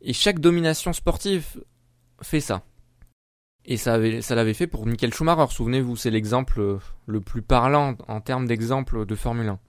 Et 0.00 0.12
chaque 0.12 0.38
domination 0.38 0.92
sportive 0.92 1.62
fait 2.22 2.40
ça. 2.40 2.62
Et 3.64 3.76
ça, 3.76 3.98
l'avait 3.98 4.54
fait 4.54 4.66
pour 4.66 4.86
Michael 4.86 5.12
Schumacher, 5.12 5.52
souvenez-vous, 5.52 5.96
c'est 5.96 6.10
l'exemple 6.10 6.60
euh, 6.60 6.78
le 7.06 7.20
plus 7.20 7.42
parlant 7.42 7.96
en 8.06 8.20
termes 8.22 8.46
d'exemple 8.46 9.04
de 9.04 9.14
Formule 9.14 9.48
1. 9.48 9.60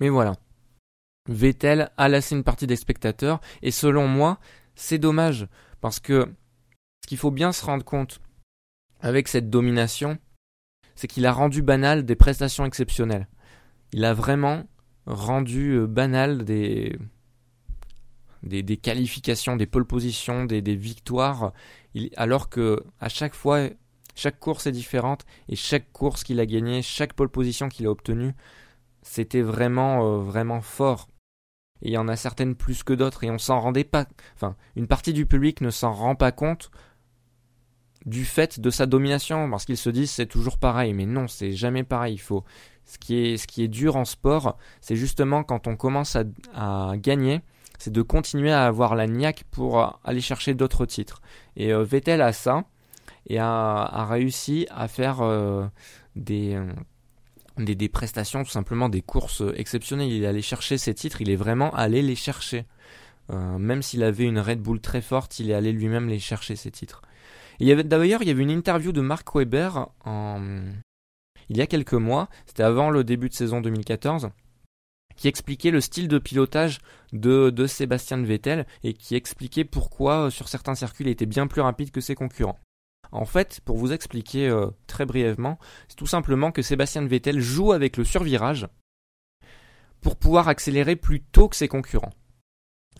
Mais 0.00 0.08
voilà. 0.08 0.34
Vettel 1.28 1.90
a 1.96 2.08
lassé 2.08 2.34
une 2.34 2.42
partie 2.42 2.66
des 2.66 2.74
spectateurs, 2.74 3.40
et 3.62 3.70
selon 3.70 4.08
moi, 4.08 4.40
c'est 4.74 4.98
dommage, 4.98 5.46
parce 5.80 6.00
que 6.00 6.26
ce 7.04 7.08
qu'il 7.08 7.18
faut 7.18 7.30
bien 7.30 7.52
se 7.52 7.64
rendre 7.64 7.84
compte 7.84 8.20
avec 9.00 9.28
cette 9.28 9.48
domination, 9.48 10.18
c'est 10.96 11.06
qu'il 11.06 11.26
a 11.26 11.32
rendu 11.32 11.62
banal 11.62 12.04
des 12.04 12.16
prestations 12.16 12.64
exceptionnelles. 12.64 13.28
Il 13.92 14.04
a 14.04 14.12
vraiment 14.12 14.64
rendu 15.06 15.76
euh, 15.76 15.86
banal 15.86 16.44
des, 16.44 16.98
des, 18.42 18.76
qualifications, 18.76 19.56
des 19.56 19.66
pole 19.66 19.84
positions, 19.84 20.44
des, 20.44 20.76
victoires, 20.76 21.52
alors 22.16 22.48
que 22.48 22.82
à 23.00 23.08
chaque 23.08 23.34
fois, 23.34 23.68
chaque 24.14 24.38
course 24.38 24.66
est 24.66 24.72
différente 24.72 25.24
et 25.48 25.56
chaque 25.56 25.92
course 25.92 26.24
qu'il 26.24 26.40
a 26.40 26.46
gagnée, 26.46 26.82
chaque 26.82 27.14
pole 27.14 27.28
position 27.28 27.68
qu'il 27.68 27.86
a 27.86 27.90
obtenue, 27.90 28.34
c'était 29.02 29.42
vraiment 29.42 30.04
euh, 30.04 30.18
vraiment 30.18 30.60
fort. 30.60 31.08
Et 31.82 31.88
il 31.88 31.92
y 31.92 31.98
en 31.98 32.08
a 32.08 32.16
certaines 32.16 32.54
plus 32.54 32.82
que 32.82 32.92
d'autres 32.92 33.24
et 33.24 33.30
on 33.30 33.38
s'en 33.38 33.60
rendait 33.60 33.84
pas, 33.84 34.06
enfin, 34.34 34.56
une 34.76 34.86
partie 34.86 35.14
du 35.14 35.24
public 35.24 35.60
ne 35.62 35.70
s'en 35.70 35.92
rend 35.92 36.14
pas 36.14 36.32
compte 36.32 36.70
du 38.06 38.24
fait 38.24 38.60
de 38.60 38.70
sa 38.70 38.86
domination 38.86 39.50
parce 39.50 39.66
qu'ils 39.66 39.76
se 39.76 39.90
disent 39.90 40.10
c'est 40.10 40.26
toujours 40.26 40.58
pareil. 40.58 40.92
Mais 40.94 41.06
non 41.06 41.28
c'est 41.28 41.52
jamais 41.52 41.84
pareil. 41.84 42.14
Il 42.14 42.18
faut 42.18 42.44
ce 42.84 42.98
qui 42.98 43.16
est 43.16 43.36
ce 43.36 43.46
qui 43.46 43.62
est 43.62 43.68
dur 43.68 43.96
en 43.96 44.04
sport 44.04 44.58
c'est 44.80 44.96
justement 44.96 45.44
quand 45.44 45.68
on 45.68 45.76
commence 45.76 46.16
à, 46.16 46.24
à 46.54 46.94
gagner 46.96 47.40
c'est 47.80 47.92
de 47.92 48.02
continuer 48.02 48.52
à 48.52 48.66
avoir 48.66 48.94
la 48.94 49.06
niaque 49.06 49.44
pour 49.50 49.80
euh, 49.80 49.88
aller 50.04 50.20
chercher 50.20 50.54
d'autres 50.54 50.86
titres. 50.86 51.22
Et 51.56 51.72
euh, 51.72 51.82
Vettel 51.82 52.20
a 52.20 52.32
ça 52.32 52.64
et 53.26 53.38
a, 53.38 54.06
réussi 54.08 54.66
à 54.70 54.86
faire 54.86 55.20
euh, 55.22 55.66
des, 56.14 56.60
des, 57.56 57.88
prestations, 57.88 58.44
tout 58.44 58.50
simplement 58.50 58.88
des 58.88 59.02
courses 59.02 59.42
exceptionnelles. 59.56 60.10
Il 60.10 60.22
est 60.22 60.26
allé 60.26 60.42
chercher 60.42 60.78
ses 60.78 60.94
titres, 60.94 61.22
il 61.22 61.30
est 61.30 61.36
vraiment 61.36 61.74
allé 61.74 62.02
les 62.02 62.16
chercher. 62.16 62.66
même 63.30 63.82
s'il 63.82 64.02
avait 64.02 64.24
une 64.24 64.40
Red 64.40 64.60
Bull 64.60 64.80
très 64.80 65.00
forte, 65.00 65.38
il 65.38 65.50
est 65.50 65.54
allé 65.54 65.72
lui-même 65.72 66.08
les 66.08 66.18
chercher 66.18 66.56
ses 66.56 66.70
titres. 66.70 67.02
d'ailleurs 67.60 68.22
il 68.22 68.28
y 68.28 68.30
avait 68.30 68.42
une 68.42 68.50
interview 68.50 68.92
de 68.92 69.00
Mark 69.00 69.34
Webber 69.34 69.70
il 71.50 71.56
y 71.56 71.60
a 71.60 71.66
quelques 71.66 71.94
mois, 71.94 72.28
c'était 72.46 72.62
avant 72.62 72.90
le 72.90 73.04
début 73.04 73.28
de 73.28 73.34
saison 73.34 73.60
2014 73.60 74.30
qui 75.20 75.28
expliquait 75.28 75.70
le 75.70 75.82
style 75.82 76.08
de 76.08 76.18
pilotage 76.18 76.78
de, 77.12 77.50
de 77.50 77.66
Sébastien 77.66 78.22
Vettel 78.22 78.66
et 78.82 78.94
qui 78.94 79.14
expliquait 79.14 79.66
pourquoi 79.66 80.26
euh, 80.26 80.30
sur 80.30 80.48
certains 80.48 80.74
circuits 80.74 81.04
il 81.04 81.10
était 81.10 81.26
bien 81.26 81.46
plus 81.46 81.60
rapide 81.60 81.90
que 81.90 82.00
ses 82.00 82.14
concurrents. 82.14 82.58
En 83.12 83.26
fait, 83.26 83.60
pour 83.66 83.76
vous 83.76 83.92
expliquer 83.92 84.48
euh, 84.48 84.68
très 84.86 85.04
brièvement, 85.04 85.58
c'est 85.88 85.96
tout 85.96 86.06
simplement 86.06 86.52
que 86.52 86.62
Sébastien 86.62 87.06
Vettel 87.06 87.38
joue 87.38 87.72
avec 87.72 87.98
le 87.98 88.04
survirage 88.04 88.66
pour 90.00 90.16
pouvoir 90.16 90.48
accélérer 90.48 90.96
plus 90.96 91.20
tôt 91.20 91.50
que 91.50 91.56
ses 91.56 91.68
concurrents. 91.68 92.14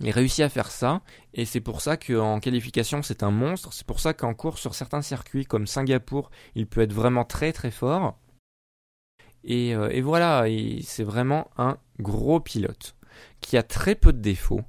Il 0.00 0.10
réussit 0.10 0.44
à 0.44 0.50
faire 0.50 0.70
ça, 0.70 1.00
et 1.32 1.46
c'est 1.46 1.60
pour 1.62 1.80
ça 1.80 1.96
qu'en 1.96 2.38
qualification 2.38 3.02
c'est 3.02 3.22
un 3.22 3.30
monstre, 3.30 3.72
c'est 3.72 3.86
pour 3.86 3.98
ça 3.98 4.12
qu'en 4.12 4.34
course 4.34 4.60
sur 4.60 4.74
certains 4.74 5.02
circuits 5.02 5.46
comme 5.46 5.66
Singapour, 5.66 6.30
il 6.54 6.66
peut 6.66 6.82
être 6.82 6.92
vraiment 6.92 7.24
très 7.24 7.54
très 7.54 7.70
fort. 7.70 8.18
Et, 9.44 9.74
euh, 9.74 9.88
et 9.90 10.00
voilà, 10.00 10.44
c'est 10.82 11.04
vraiment 11.04 11.50
un 11.56 11.78
gros 11.98 12.40
pilote 12.40 12.94
qui 13.40 13.56
a 13.56 13.62
très 13.62 13.94
peu 13.94 14.12
de 14.12 14.20
défauts. 14.20 14.62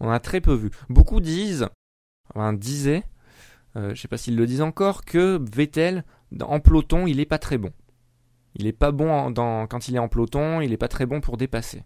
On 0.00 0.10
a 0.10 0.20
très 0.20 0.40
peu 0.40 0.54
vu. 0.54 0.70
Beaucoup 0.88 1.20
disent, 1.20 1.68
enfin 2.30 2.52
disaient, 2.52 3.04
euh, 3.76 3.94
je 3.94 4.00
sais 4.00 4.08
pas 4.08 4.16
s'ils 4.16 4.36
le 4.36 4.46
disent 4.46 4.62
encore, 4.62 5.04
que 5.04 5.38
Vettel 5.54 6.04
en 6.40 6.60
peloton 6.60 7.06
il 7.06 7.20
est 7.20 7.26
pas 7.26 7.38
très 7.38 7.58
bon. 7.58 7.72
Il 8.54 8.66
est 8.66 8.72
pas 8.72 8.92
bon 8.92 9.32
quand 9.68 9.88
il 9.88 9.96
est 9.96 10.00
en 10.00 10.08
peloton, 10.08 10.60
il 10.60 10.72
est 10.72 10.78
pas 10.78 10.88
très 10.88 11.06
bon 11.06 11.20
pour 11.20 11.36
dépasser. 11.36 11.84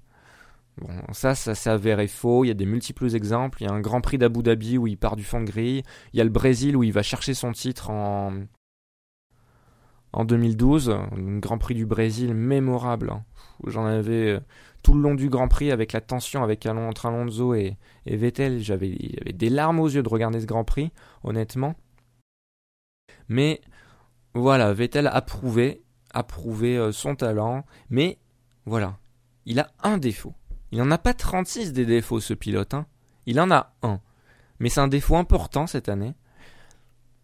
Bon, 0.78 0.88
ça, 1.12 1.34
ça 1.34 1.54
s'est 1.54 1.70
avéré 1.70 2.06
faux. 2.08 2.44
Il 2.44 2.48
y 2.48 2.50
a 2.50 2.54
des 2.54 2.64
multiples 2.64 3.14
exemples. 3.14 3.62
Il 3.62 3.66
y 3.66 3.68
a 3.68 3.74
un 3.74 3.80
Grand 3.80 4.00
Prix 4.00 4.16
d'Abu 4.16 4.42
Dhabi 4.42 4.78
où 4.78 4.86
il 4.86 4.96
part 4.96 5.16
du 5.16 5.24
fond 5.24 5.40
de 5.40 5.44
grille. 5.44 5.82
Il 6.12 6.16
y 6.16 6.20
a 6.20 6.24
le 6.24 6.30
Brésil 6.30 6.76
où 6.76 6.82
il 6.82 6.92
va 6.92 7.02
chercher 7.02 7.34
son 7.34 7.52
titre 7.52 7.90
en, 7.90 8.32
en 10.12 10.24
2012. 10.24 10.90
Un 10.90 11.38
Grand 11.38 11.58
Prix 11.58 11.74
du 11.74 11.86
Brésil 11.86 12.34
mémorable. 12.34 13.10
Hein. 13.10 13.24
J'en 13.66 13.86
avais 13.86 14.30
euh, 14.30 14.40
tout 14.82 14.94
le 14.94 15.00
long 15.00 15.14
du 15.14 15.28
Grand 15.28 15.48
Prix 15.48 15.70
avec 15.70 15.92
la 15.92 16.00
tension 16.00 16.42
avec 16.42 16.66
entre 16.66 17.06
Alonso 17.06 17.54
et, 17.54 17.76
et 18.06 18.16
Vettel. 18.16 18.60
J'avais 18.60 18.96
des 19.32 19.50
larmes 19.50 19.80
aux 19.80 19.88
yeux 19.88 20.02
de 20.02 20.08
regarder 20.08 20.40
ce 20.40 20.46
Grand 20.46 20.64
Prix, 20.64 20.92
honnêtement. 21.24 21.74
Mais 23.28 23.60
voilà, 24.34 24.72
Vettel 24.72 25.06
a 25.06 25.22
prouvé, 25.22 25.82
euh, 26.14 26.92
son 26.92 27.14
talent. 27.14 27.64
Mais 27.90 28.18
voilà, 28.66 28.98
il 29.46 29.60
a 29.60 29.70
un 29.82 29.98
défaut 29.98 30.34
il 30.72 30.78
n'en 30.78 30.90
a 30.90 30.98
pas 30.98 31.12
36 31.12 31.74
des 31.74 31.84
défauts, 31.84 32.20
ce 32.20 32.32
pilote. 32.32 32.72
Hein. 32.72 32.86
Il 33.26 33.38
en 33.40 33.50
a 33.50 33.74
un. 33.82 34.00
Mais 34.58 34.70
c'est 34.70 34.80
un 34.80 34.88
défaut 34.88 35.16
important 35.16 35.66
cette 35.66 35.90
année. 35.90 36.14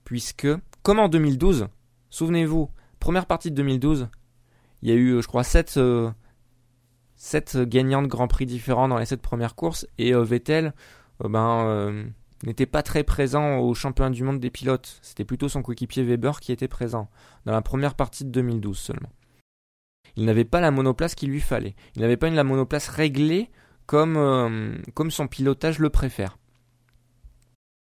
Puisque, 0.05 0.49
comme 0.83 0.99
en 0.99 1.09
2012, 1.09 1.69
souvenez-vous, 2.11 2.71
première 2.99 3.27
partie 3.27 3.51
de 3.51 3.57
2012, 3.57 4.09
il 4.83 4.89
y 4.89 4.93
a 4.93 4.95
eu, 4.95 5.23
je 5.23 5.27
crois, 5.27 5.45
7, 5.45 5.77
euh, 5.79 6.13
gagnants 7.65 8.03
de 8.03 8.07
Grand 8.07 8.29
Prix 8.29 8.47
différents 8.47 8.89
dans 8.89 8.99
les 8.99 9.07
7 9.07 9.21
premières 9.21 9.55
courses. 9.55 9.87
Et 9.99 10.15
euh, 10.15 10.23
Vettel 10.23 10.75
euh, 11.25 11.29
ben, 11.29 12.13
n'était 12.45 12.67
pas 12.67 12.83
très 12.83 13.05
présent 13.05 13.59
au 13.59 13.75
championnat 13.75 14.11
du 14.11 14.23
monde 14.23 14.41
des 14.41 14.51
pilotes. 14.51 14.99
C'était 15.03 15.25
plutôt 15.25 15.49
son 15.49 15.63
coéquipier 15.63 16.05
Weber 16.05 16.41
qui 16.41 16.53
était 16.53 16.69
présent 16.69 17.11
dans 17.45 17.53
la 17.53 17.63
première 17.63 17.95
partie 17.95 18.25
de 18.25 18.31
2012 18.31 18.79
seulement. 18.79 19.11
Il 20.17 20.25
n'avait 20.25 20.45
pas 20.45 20.61
la 20.61 20.71
monoplace 20.71 21.15
qu'il 21.15 21.31
lui 21.31 21.41
fallait. 21.41 21.77
Il 21.95 22.03
n'avait 22.03 22.17
pas 22.17 22.29
une 22.29 22.35
la 22.35 22.45
monoplace 22.45 22.89
réglée 22.89 23.51
comme, 23.87 24.17
euh, 24.17 24.77
comme 24.95 25.11
son 25.11 25.29
pilotage 25.29 25.79
le 25.79 25.91
préfère. 25.91 26.39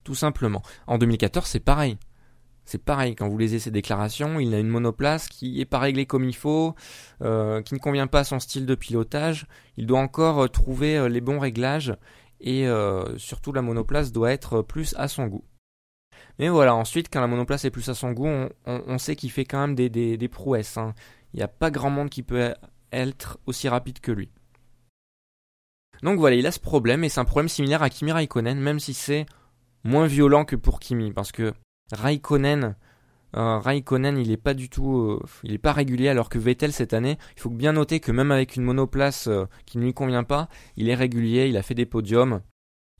Tout 0.03 0.15
simplement. 0.15 0.61
En 0.87 0.97
2014, 0.97 1.45
c'est 1.45 1.59
pareil. 1.59 1.97
C'est 2.65 2.83
pareil, 2.83 3.15
quand 3.15 3.27
vous 3.27 3.37
lisez 3.37 3.59
ses 3.59 3.71
déclarations, 3.71 4.39
il 4.39 4.53
a 4.53 4.59
une 4.59 4.69
monoplace 4.69 5.27
qui 5.27 5.57
n'est 5.57 5.65
pas 5.65 5.79
réglée 5.79 6.05
comme 6.05 6.23
il 6.23 6.35
faut, 6.35 6.75
euh, 7.21 7.61
qui 7.61 7.73
ne 7.73 7.79
convient 7.79 8.07
pas 8.07 8.19
à 8.19 8.23
son 8.23 8.39
style 8.39 8.65
de 8.65 8.75
pilotage. 8.75 9.47
Il 9.77 9.85
doit 9.85 9.99
encore 9.99 10.43
euh, 10.43 10.47
trouver 10.47 11.09
les 11.09 11.21
bons 11.21 11.39
réglages 11.39 11.95
et 12.39 12.67
surtout 13.15 13.53
la 13.53 13.61
monoplace 13.61 14.11
doit 14.11 14.33
être 14.33 14.61
plus 14.61 14.93
à 14.97 15.07
son 15.07 15.27
goût. 15.27 15.45
Mais 16.39 16.49
voilà, 16.49 16.75
ensuite, 16.75 17.07
quand 17.11 17.21
la 17.21 17.27
monoplace 17.27 17.63
est 17.63 17.71
plus 17.71 17.87
à 17.89 17.93
son 17.93 18.11
goût, 18.11 18.27
on, 18.65 18.97
sait 18.97 19.15
qu'il 19.15 19.31
fait 19.31 19.45
quand 19.45 19.59
même 19.59 19.75
des, 19.75 20.27
prouesses. 20.27 20.77
Hein. 20.77 20.93
Il 21.33 21.37
n'y 21.37 21.43
a 21.43 21.47
pas 21.47 21.71
grand 21.71 21.89
monde 21.89 22.09
qui 22.09 22.21
peut 22.21 22.53
être 22.91 23.39
aussi 23.45 23.69
rapide 23.69 23.99
que 23.99 24.11
lui. 24.11 24.29
Donc 26.01 26.19
voilà, 26.19 26.35
il 26.35 26.45
a 26.45 26.51
ce 26.51 26.59
problème 26.59 27.03
et 27.03 27.09
c'est 27.09 27.19
un 27.19 27.25
problème 27.25 27.49
similaire 27.49 27.81
à 27.81 27.89
Kimi 27.89 28.11
Raikkonen, 28.11 28.59
même 28.59 28.79
si 28.79 28.93
c'est 28.93 29.25
moins 29.83 30.05
violent 30.05 30.43
que 30.43 30.55
pour 30.55 30.79
Kimi, 30.79 31.11
parce 31.11 31.31
que 31.31 31.53
Raikkonen, 31.91 32.75
euh, 33.35 33.59
Raikkonen, 33.59 34.17
il 34.17 34.29
n'est 34.29 34.37
pas 34.37 34.53
du 34.53 34.69
tout, 34.69 34.97
euh, 34.97 35.19
régulier, 35.65 36.09
alors 36.09 36.29
que 36.29 36.39
Vettel 36.39 36.71
cette 36.71 36.93
année, 36.93 37.17
il 37.35 37.41
faut 37.41 37.49
bien 37.49 37.73
noter 37.73 37.99
que 37.99 38.11
même 38.11 38.31
avec 38.31 38.55
une 38.55 38.63
monoplace 38.63 39.27
euh, 39.27 39.45
qui 39.65 39.77
ne 39.77 39.83
lui 39.83 39.93
convient 39.93 40.23
pas, 40.23 40.49
il 40.77 40.89
est 40.89 40.95
régulier, 40.95 41.47
il 41.47 41.57
a 41.57 41.63
fait 41.63 41.75
des 41.75 41.85
podiums 41.85 42.41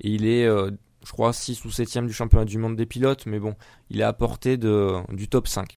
et 0.02 0.10
il 0.10 0.26
est, 0.26 0.46
je 0.46 1.12
crois, 1.12 1.34
6 1.34 1.64
ou 1.66 1.72
7 1.72 2.06
du 2.06 2.14
championnat 2.14 2.46
du 2.46 2.58
monde 2.58 2.76
des 2.76 2.88
pilotes, 2.88 3.26
mais 3.28 3.40
bon, 3.40 3.56
il 3.90 4.02
est 4.02 4.04
à 4.04 4.14
portée 4.14 4.58
de, 4.58 4.96
du 5.14 5.28
top 5.30 5.48
5. 5.48 5.76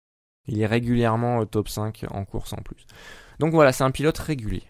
Il 0.48 0.60
est 0.60 0.66
régulièrement 0.66 1.44
top 1.44 1.68
5 1.68 2.06
en 2.10 2.24
course 2.24 2.54
en 2.54 2.62
plus. 2.62 2.86
Donc 3.38 3.52
voilà, 3.52 3.72
c'est 3.72 3.84
un 3.84 3.90
pilote 3.90 4.16
régulier. 4.18 4.64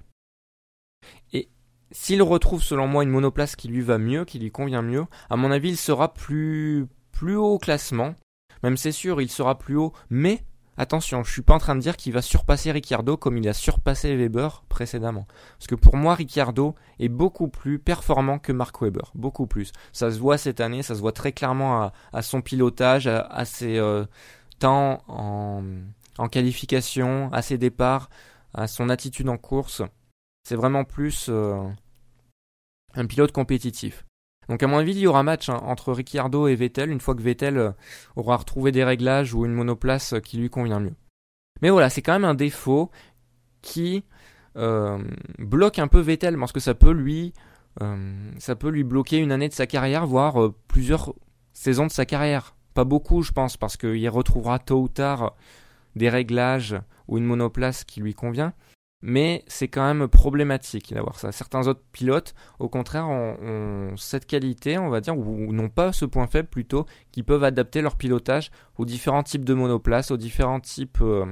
Et 1.33 1.49
s'il 1.93 2.23
retrouve 2.23 2.63
selon 2.63 2.87
moi 2.87 3.05
une 3.05 3.11
monoplace 3.11 3.57
qui 3.57 3.69
lui 3.69 3.81
va 3.81 3.99
mieux, 3.99 4.25
qui 4.25 4.39
lui 4.39 4.51
convient 4.51 4.83
mieux, 4.83 5.05
à 5.31 5.37
mon 5.37 5.51
avis 5.51 5.71
il 5.71 5.77
sera 5.77 6.13
plus, 6.13 6.89
haut 7.23 7.55
au 7.55 7.59
classement. 7.59 8.15
Même 8.67 8.77
c'est 8.77 8.91
sûr, 8.91 9.21
il 9.21 9.31
sera 9.31 9.57
plus 9.57 9.77
haut, 9.77 9.93
mais 10.11 10.43
attention, 10.77 11.23
je 11.23 11.31
suis 11.31 11.43
pas 11.43 11.55
en 11.55 11.59
train 11.59 11.77
de 11.77 11.81
dire 11.81 11.97
qu'il 11.97 12.13
va 12.13 12.21
surpasser 12.21 12.73
Ricciardo 12.73 13.17
comme 13.17 13.39
il 13.39 13.49
a 13.49 13.53
surpassé 13.53 14.17
Weber 14.17 14.65
précédemment. 14.69 15.29
Parce 15.57 15.69
que 15.69 15.77
pour 15.77 15.97
moi, 15.97 16.17
Ricciardo 16.17 16.75
est 16.99 17.09
beaucoup 17.09 17.47
plus 17.47 17.79
performant 17.79 18.41
que 18.41 18.51
Mark 18.51 18.83
Weber, 18.83 19.13
beaucoup 19.15 19.47
plus. 19.47 19.71
Ça 19.93 20.11
se 20.11 20.19
voit 20.19 20.37
cette 20.37 20.61
année, 20.61 20.83
ça 20.83 20.97
se 20.97 21.01
voit 21.01 21.13
très 21.13 21.31
clairement 21.31 21.93
à, 22.13 22.23
son 22.23 22.43
pilotage, 22.43 23.07
à, 23.07 23.45
ses, 23.45 23.79
euh, 23.79 24.05
tant 24.59 25.05
en, 25.07 26.29
qualification, 26.29 27.33
à 27.33 27.43
ses 27.43 27.59
départs, 27.59 28.11
à 28.53 28.67
son 28.67 28.89
attitude 28.89 29.29
en 29.29 29.39
course. 29.39 29.83
C'est 30.43 30.57
vraiment 30.57 30.83
plus 30.83 31.27
euh, 31.29 31.63
un 32.97 33.07
pilote 33.07 33.31
compétitif. 33.31 34.05
Donc 34.49 34.63
à 34.63 34.67
mon 34.67 34.79
avis, 34.79 34.93
il 34.93 34.99
y 34.99 35.07
aura 35.07 35.23
match 35.23 35.49
hein, 35.49 35.61
entre 35.65 35.93
Ricciardo 35.93 36.47
et 36.47 36.55
Vettel 36.55 36.91
une 36.91 37.01
fois 37.01 37.15
que 37.15 37.23
Vettel 37.23 37.59
euh, 37.59 37.73
aura 38.15 38.37
retrouvé 38.37 38.73
des 38.73 38.85
réglages 38.85 39.35
ou 39.35 39.45
une 39.45 39.53
monoplace 39.53 40.15
qui 40.23 40.37
lui 40.37 40.51
convient 40.51 40.81
mieux. 40.81 40.95
Mais 41.63 41.71
voilà, 41.71 41.91
c'est 41.91 42.03
quand 42.03 42.13
même 42.13 42.25
un 42.25 42.35
défaut 42.35 42.91
qui 43.63 44.05
euh, 44.57 44.99
bloque 45.39 45.79
un 45.79 45.89
peu 45.89 46.01
Vettel 46.01 46.39
parce 46.39 46.53
que 46.53 46.61
ça 46.61 46.75
peut 46.75 46.93
lui 46.93 47.33
ça 48.39 48.57
peut 48.57 48.71
lui 48.71 48.85
bloquer 48.85 49.19
une 49.19 49.31
année 49.31 49.51
de 49.51 49.53
sa 49.53 49.67
carrière, 49.67 50.07
voire 50.07 50.51
plusieurs 50.67 51.13
saisons 51.53 51.85
de 51.85 51.91
sa 51.91 52.07
carrière. 52.07 52.57
Pas 52.73 52.85
beaucoup, 52.85 53.23
je 53.23 53.33
pense, 53.33 53.59
parce 53.59 53.77
qu'il 53.77 54.09
retrouvera 54.09 54.59
tôt 54.59 54.81
ou 54.81 54.89
tard 54.89 55.35
des 55.95 56.09
réglages 56.09 56.77
ou 57.09 57.19
une 57.19 57.25
monoplace 57.25 57.85
qui 57.85 58.01
lui 58.01 58.15
convient. 58.15 58.53
Mais 59.09 59.45
c'est 59.47 59.69
quand 59.69 59.87
même 59.87 60.09
problématique 60.09 60.93
d'avoir 60.93 61.21
ça. 61.21 61.31
Certains 61.31 61.69
autres 61.69 61.85
pilotes, 61.93 62.35
au 62.59 62.69
contraire, 62.69 63.09
ont, 63.09 63.95
cette 63.97 64.27
qualité, 64.27 64.79
on 64.79 64.89
va 64.89 65.01
dire, 65.01 65.17
ou 65.17 65.53
n'ont 65.53 65.69
pas 65.69 65.93
ce 65.93 66.05
point 66.05 66.27
faible 66.27 66.49
plutôt, 66.49 66.87
qui 67.13 67.23
peuvent 67.23 67.45
adapter 67.45 67.83
leur 67.83 67.95
pilotage 67.95 68.51
aux 68.79 68.85
différents 68.85 69.23
types 69.23 69.45
de 69.45 69.55
monoplaces, 69.55 70.11
aux 70.11 70.17
différents 70.17 70.59
types 70.59 70.99
euh, 71.03 71.25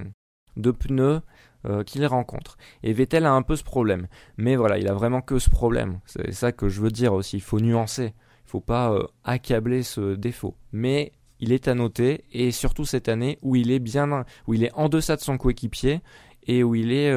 de 0.56 0.70
pneus 0.70 1.20
euh, 1.66 1.82
qu'ils 1.82 2.06
rencontrent. 2.06 2.58
Et 2.84 2.92
Vettel 2.92 3.26
a 3.26 3.32
un 3.32 3.42
peu 3.42 3.56
ce 3.56 3.64
problème. 3.64 4.06
Mais 4.36 4.54
voilà, 4.54 4.78
il 4.78 4.86
a 4.86 4.94
vraiment 4.94 5.20
que 5.20 5.40
ce 5.40 5.50
problème. 5.50 5.98
C'est 6.06 6.30
ça 6.30 6.52
que 6.52 6.68
je 6.68 6.80
veux 6.80 6.92
dire 6.92 7.12
aussi. 7.12 7.38
Il 7.38 7.42
faut 7.42 7.58
nuancer. 7.58 8.04
Il 8.04 8.46
ne 8.46 8.50
faut 8.50 8.60
pas 8.60 8.92
euh, 8.92 9.02
accabler 9.24 9.82
ce 9.82 10.14
défaut. 10.14 10.54
Mais 10.70 11.10
il 11.40 11.50
est 11.50 11.66
à 11.66 11.74
noter, 11.74 12.22
et 12.30 12.52
surtout 12.52 12.84
cette 12.84 13.08
année 13.08 13.40
où 13.42 13.56
il 13.56 13.72
est 13.72 13.80
bien, 13.80 14.24
où 14.46 14.54
il 14.54 14.62
est 14.62 14.72
en 14.74 14.88
deçà 14.88 15.16
de 15.16 15.22
son 15.22 15.38
coéquipier 15.38 16.02
et 16.46 16.62
où 16.62 16.74
il 16.74 16.92
est 16.92 17.10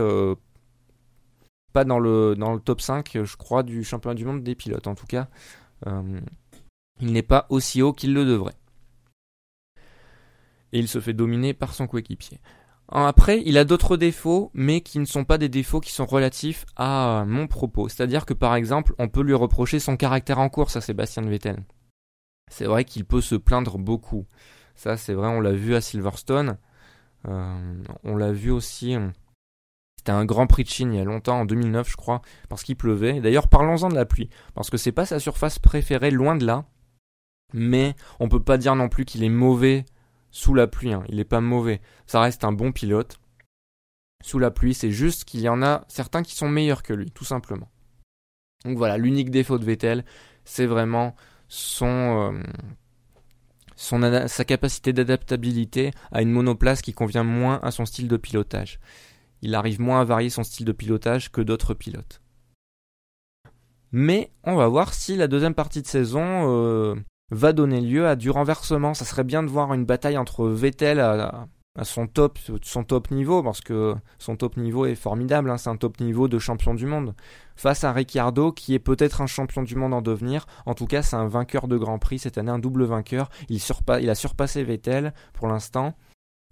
pas 1.78 1.86
dans 1.86 2.00
le, 2.00 2.36
top 2.64 2.82
5, 2.82 3.24
je 3.24 3.38
crois, 3.38 3.64
du 3.64 3.84
championnat 3.84 4.16
du 4.16 4.26
monde 4.26 4.44
des 4.44 4.56
pilotes. 4.56 4.88
En 4.88 4.96
tout 4.96 5.06
cas, 5.06 5.28
euh, 5.86 6.20
il 7.02 7.12
n'est 7.12 7.24
pas 7.24 7.46
aussi 7.50 7.82
haut 7.82 7.94
qu'il 7.94 8.14
le 8.14 8.26
devrait. 8.26 8.56
Et 10.74 10.80
il 10.80 10.88
se 10.88 11.00
fait 11.00 11.14
dominer 11.14 11.54
par 11.54 11.74
son 11.74 11.88
coéquipier. 11.88 12.40
Après, 12.90 13.42
il 13.46 13.58
a 13.58 13.66
d'autres 13.66 13.98
défauts, 13.98 14.50
mais 14.54 14.82
qui 14.82 15.00
ne 15.00 15.06
sont 15.06 15.26
pas 15.26 15.38
des 15.38 15.50
défauts 15.50 15.82
qui 15.82 15.92
sont 15.92 16.06
relatifs 16.06 16.66
à 16.76 17.26
mon 17.28 17.48
propos. 17.48 17.90
C'est-à-dire 17.90 18.26
que 18.26 18.34
par 18.34 18.56
exemple, 18.56 18.94
on 18.98 19.10
peut 19.10 19.22
lui 19.22 19.34
reprocher 19.34 19.80
son 19.80 19.98
caractère 19.98 20.40
en 20.40 20.50
course 20.50 20.78
à 20.78 20.82
Sébastien 20.82 21.24
Vettel 21.24 21.64
c'est 22.48 22.66
vrai 22.66 22.86
qu'il 22.86 23.06
peut 23.06 23.22
se 23.22 23.36
plaindre 23.36 23.78
beaucoup. 23.78 24.26
Ça, 24.76 24.98
c'est 24.98 25.14
vrai, 25.14 25.28
on 25.28 25.42
l'a 25.42 25.52
vu 25.52 25.76
à 25.76 25.82
Silverstone. 25.82 26.58
Euh, 27.28 27.84
on 28.04 28.16
l'a 28.16 28.32
vu 28.32 28.52
aussi. 28.52 28.96
Euh, 28.96 29.10
c'était 30.08 30.18
un 30.18 30.24
Grand 30.24 30.48
Prix 30.48 30.64
de 30.64 30.70
Chine 30.70 30.94
il 30.94 31.00
y 31.00 31.02
a 31.02 31.04
longtemps, 31.04 31.42
en 31.42 31.46
2009, 31.46 31.90
je 31.90 31.98
crois, 31.98 32.22
parce 32.48 32.64
qu'il 32.64 32.78
pleuvait. 32.78 33.20
D'ailleurs, 33.20 33.50
parlons-en 33.50 33.90
de 33.90 33.96
la 33.96 34.06
pluie, 34.06 34.30
parce 34.56 34.70
que 34.70 34.78
c'est 34.78 34.94
pas 34.94 35.06
sa 35.06 35.20
surface 35.20 35.60
préférée, 35.60 36.12
loin 36.12 36.38
de 36.38 36.46
là. 36.46 36.64
Mais 37.54 37.94
on 38.22 38.30
peut 38.30 38.42
pas 38.42 38.58
dire 38.58 38.74
non 38.78 38.88
plus 38.88 39.04
qu'il 39.04 39.22
est 39.26 39.30
mauvais 39.30 39.84
sous 40.32 40.54
la 40.54 40.66
pluie. 40.66 40.94
Hein. 40.94 41.04
Il 41.10 41.20
est 41.20 41.26
pas 41.26 41.42
mauvais. 41.42 41.82
Ça 42.06 42.22
reste 42.22 42.46
un 42.46 42.54
bon 42.54 42.72
pilote. 42.72 43.20
Sous 44.24 44.40
la 44.40 44.50
pluie, 44.50 44.74
c'est 44.74 44.92
juste 44.92 45.26
qu'il 45.26 45.42
y 45.42 45.50
en 45.50 45.62
a 45.62 45.84
certains 45.90 46.24
qui 46.24 46.36
sont 46.36 46.48
meilleurs 46.48 46.84
que 46.84 46.94
lui, 46.94 47.12
tout 47.12 47.26
simplement. 47.26 47.70
Donc 48.64 48.78
voilà, 48.78 48.98
l'unique 48.98 49.30
défaut 49.30 49.60
de 49.60 49.66
Vettel, 49.66 50.06
c'est 50.46 50.68
vraiment 50.68 51.18
son, 51.50 52.32
euh, 52.32 52.44
son 53.76 54.28
sa 54.30 54.46
capacité 54.46 54.94
d'adaptabilité 54.94 55.92
à 56.14 56.22
une 56.22 56.32
monoplace 56.32 56.82
qui 56.82 56.94
convient 56.94 57.26
moins 57.26 57.60
à 57.62 57.72
son 57.72 57.86
style 57.86 58.08
de 58.08 58.16
pilotage. 58.16 58.80
Il 59.42 59.56
arrive 59.56 59.80
moins 59.80 60.02
à 60.02 60.04
varier 60.04 60.30
son 60.30 60.44
style 60.44 60.66
de 60.66 60.72
pilotage 60.72 61.32
que 61.32 61.42
d'autres 61.42 61.74
pilotes. 61.74 62.22
Mais 63.92 64.32
on 64.44 64.56
va 64.56 64.68
voir 64.68 64.94
si 64.94 65.16
la 65.16 65.28
deuxième 65.28 65.54
partie 65.54 65.82
de 65.82 65.88
saison 65.88 66.22
euh, 66.24 66.96
va 67.32 67.54
donner 67.54 67.82
lieu 67.82 68.08
à 68.08 68.16
du 68.16 68.30
renversement. 68.30 68.94
Ça 68.94 69.06
serait 69.06 69.24
bien 69.24 69.44
de 69.44 69.50
voir 69.50 69.74
une 69.74 69.86
bataille 69.86 70.18
entre 70.18 70.48
Vettel 70.48 71.00
à, 71.00 71.48
son 71.84 72.08
top, 72.08 72.40
niveau, 73.12 73.44
parce 73.44 73.62
que 73.62 73.96
son 74.18 74.36
top 74.36 74.58
niveau 74.58 74.86
est 74.88 74.96
formidable, 74.96 75.52
hein, 75.52 75.58
c'est 75.58 75.70
un 75.70 75.78
top 75.78 76.00
niveau 76.00 76.28
de 76.28 76.40
champion 76.40 76.74
du 76.74 76.88
monde. 76.88 77.14
Face 77.56 77.84
à 77.84 77.94
Ricciardo, 77.94 78.52
qui 78.52 78.74
est 78.74 78.80
peut-être 78.80 79.22
un 79.22 79.28
champion 79.28 79.62
du 79.62 79.76
monde 79.76 79.94
en 79.94 80.02
devenir, 80.02 80.48
en 80.66 80.74
tout 80.74 80.88
cas 80.88 81.04
c'est 81.04 81.16
un 81.16 81.28
vainqueur 81.28 81.68
de 81.68 81.78
Grand 81.78 82.00
Prix 82.00 82.20
cette 82.20 82.40
année, 82.40 82.52
un 82.52 82.60
double 82.60 82.84
vainqueur. 82.84 83.30
Il 83.50 84.10
a 84.10 84.16
surpassé 84.16 84.64
Vettel 84.64 85.14
pour 85.34 85.48
l'instant. 85.48 85.94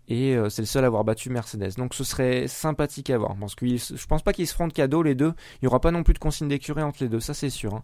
Et 0.07 0.37
c'est 0.49 0.61
le 0.61 0.67
seul 0.67 0.83
à 0.83 0.87
avoir 0.87 1.03
battu 1.03 1.29
Mercedes. 1.29 1.75
Donc 1.77 1.93
ce 1.93 2.03
serait 2.03 2.47
sympathique 2.47 3.09
à 3.09 3.17
voir. 3.17 3.35
Je 3.61 4.05
pense 4.05 4.21
pas 4.21 4.33
qu'ils 4.33 4.47
se 4.47 4.53
feront 4.53 4.67
de 4.67 4.73
cadeau 4.73 5.03
les 5.03 5.15
deux. 5.15 5.33
Il 5.55 5.63
n'y 5.63 5.67
aura 5.67 5.81
pas 5.81 5.91
non 5.91 6.03
plus 6.03 6.13
de 6.13 6.19
consigne 6.19 6.47
d'écurie 6.47 6.83
entre 6.83 7.01
les 7.01 7.09
deux, 7.09 7.19
ça 7.19 7.33
c'est 7.33 7.49
sûr. 7.49 7.73
Hein. 7.73 7.83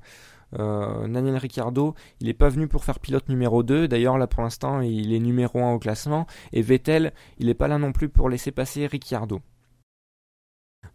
Euh, 0.60 1.08
Daniel 1.08 1.38
Ricciardo, 1.38 1.96
il 2.20 2.28
n'est 2.28 2.34
pas 2.34 2.50
venu 2.50 2.68
pour 2.68 2.84
faire 2.84 3.00
pilote 3.00 3.30
numéro 3.30 3.64
2. 3.64 3.88
D'ailleurs, 3.88 4.18
là 4.18 4.28
pour 4.28 4.44
l'instant, 4.44 4.82
il 4.82 5.14
est 5.14 5.20
numéro 5.20 5.60
1 5.60 5.74
au 5.74 5.80
classement. 5.80 6.28
Et 6.54 6.62
Vettel, 6.62 7.14
il 7.38 7.48
n'est 7.48 7.54
pas 7.54 7.68
là 7.68 7.78
non 7.78 7.92
plus 7.92 8.10
pour 8.10 8.30
laisser 8.30 8.52
passer 8.52 8.88
Ricciardo. 8.88 9.42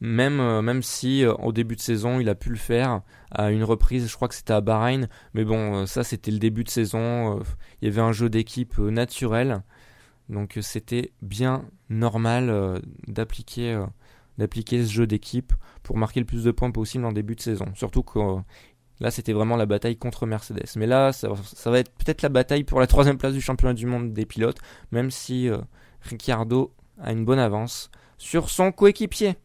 Même, 0.01 0.41
euh, 0.41 0.81
si 0.83 1.25
euh, 1.25 1.33
au 1.35 1.53
début 1.53 1.77
de 1.77 1.81
saison 1.81 2.19
il 2.21 2.29
a 2.29 2.35
pu 2.35 2.51
le 2.51 2.57
faire 2.57 3.03
à 3.31 3.51
une 3.51 3.65
reprise, 3.65 4.09
je 4.09 4.15
crois 4.15 4.29
que 4.29 4.35
c'était 4.35 4.53
à 4.53 4.61
Bahreïn, 4.61 5.09
mais 5.33 5.45
bon, 5.45 5.87
ça 5.87 6.03
c'était 6.03 6.33
le 6.33 6.39
début 6.39 6.65
de 6.65 6.69
saison, 6.69 7.41
il 7.81 7.89
y 7.89 7.91
avait 7.91 8.03
un 8.03 8.13
jeu 8.13 8.29
d'équipe 8.29 8.77
naturel, 8.79 9.63
donc 10.29 10.59
c'était 10.61 11.13
bien 11.23 11.65
normal 11.89 12.81
d'appliquer 13.07 13.85
d'appliquer 14.39 14.85
ce 14.85 14.93
jeu 14.93 15.07
d'équipe 15.07 15.53
pour 15.83 15.97
marquer 15.97 16.21
le 16.21 16.27
plus 16.27 16.45
de 16.45 16.51
points 16.51 16.71
possible 16.71 17.05
en 17.05 17.13
début 17.13 17.37
de 17.37 17.41
saison. 17.41 17.67
Surtout 17.75 18.03
que 18.03 18.19
Là, 19.01 19.11
c'était 19.11 19.33
vraiment 19.33 19.57
la 19.57 19.67
bataille 19.67 19.97
contre 19.97 20.27
Mercedes. 20.27 20.71
Mais 20.77 20.87
là, 20.87 21.13
ça, 21.13 21.29
va 21.67 21.79
être 21.79 21.93
peut-être 21.93 22.23
la 22.23 22.31
bataille 22.31 22.65
pour 22.65 22.81
la 22.81 22.87
troisième 22.87 23.19
place 23.19 23.35
du 23.35 23.41
championnat 23.41 23.75
du 23.75 23.87
monde 23.87 24.13
des 24.13 24.25
pilotes, 24.25 24.59
même 24.91 25.11
si 25.11 25.49
euh, 25.49 25.59
Ricciardo 26.01 26.73
a 27.01 27.13
une 27.13 27.25
bonne 27.25 27.39
avance 27.39 27.91
sur 28.17 28.49
son 28.49 28.73
coéquipier. 28.73 29.37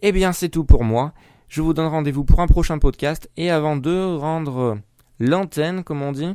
Eh 0.00 0.12
bien, 0.12 0.32
c'est 0.32 0.48
tout 0.48 0.64
pour 0.64 0.84
moi. 0.84 1.12
Je 1.48 1.60
vous 1.60 1.74
donne 1.74 1.86
rendez-vous 1.86 2.24
pour 2.24 2.40
un 2.40 2.46
prochain 2.46 2.78
podcast. 2.78 3.30
Et 3.36 3.50
avant 3.50 3.76
de 3.76 4.16
rendre 4.16 4.78
l'antenne, 5.18 5.84
comme 5.84 6.00
on 6.00 6.12
dit, 6.12 6.34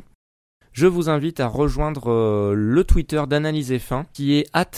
je 0.72 0.86
vous 0.86 1.08
invite 1.08 1.40
à 1.40 1.46
rejoindre 1.46 2.10
euh, 2.10 2.54
le 2.54 2.84
Twitter 2.84 3.22
d'Analyse 3.28 3.72
F1, 3.72 4.04
qui 4.12 4.34
est 4.34 4.48
at 4.52 4.70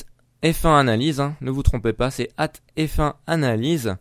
F1 0.43 0.79
Analyse. 0.79 1.21
Hein. 1.21 1.37
ne 1.41 1.51
vous 1.51 1.63
trompez 1.63 1.93
pas, 1.93 2.11
c'est 2.11 2.31
at 2.37 2.53
F1 2.77 3.15
Analyse. 3.27 3.97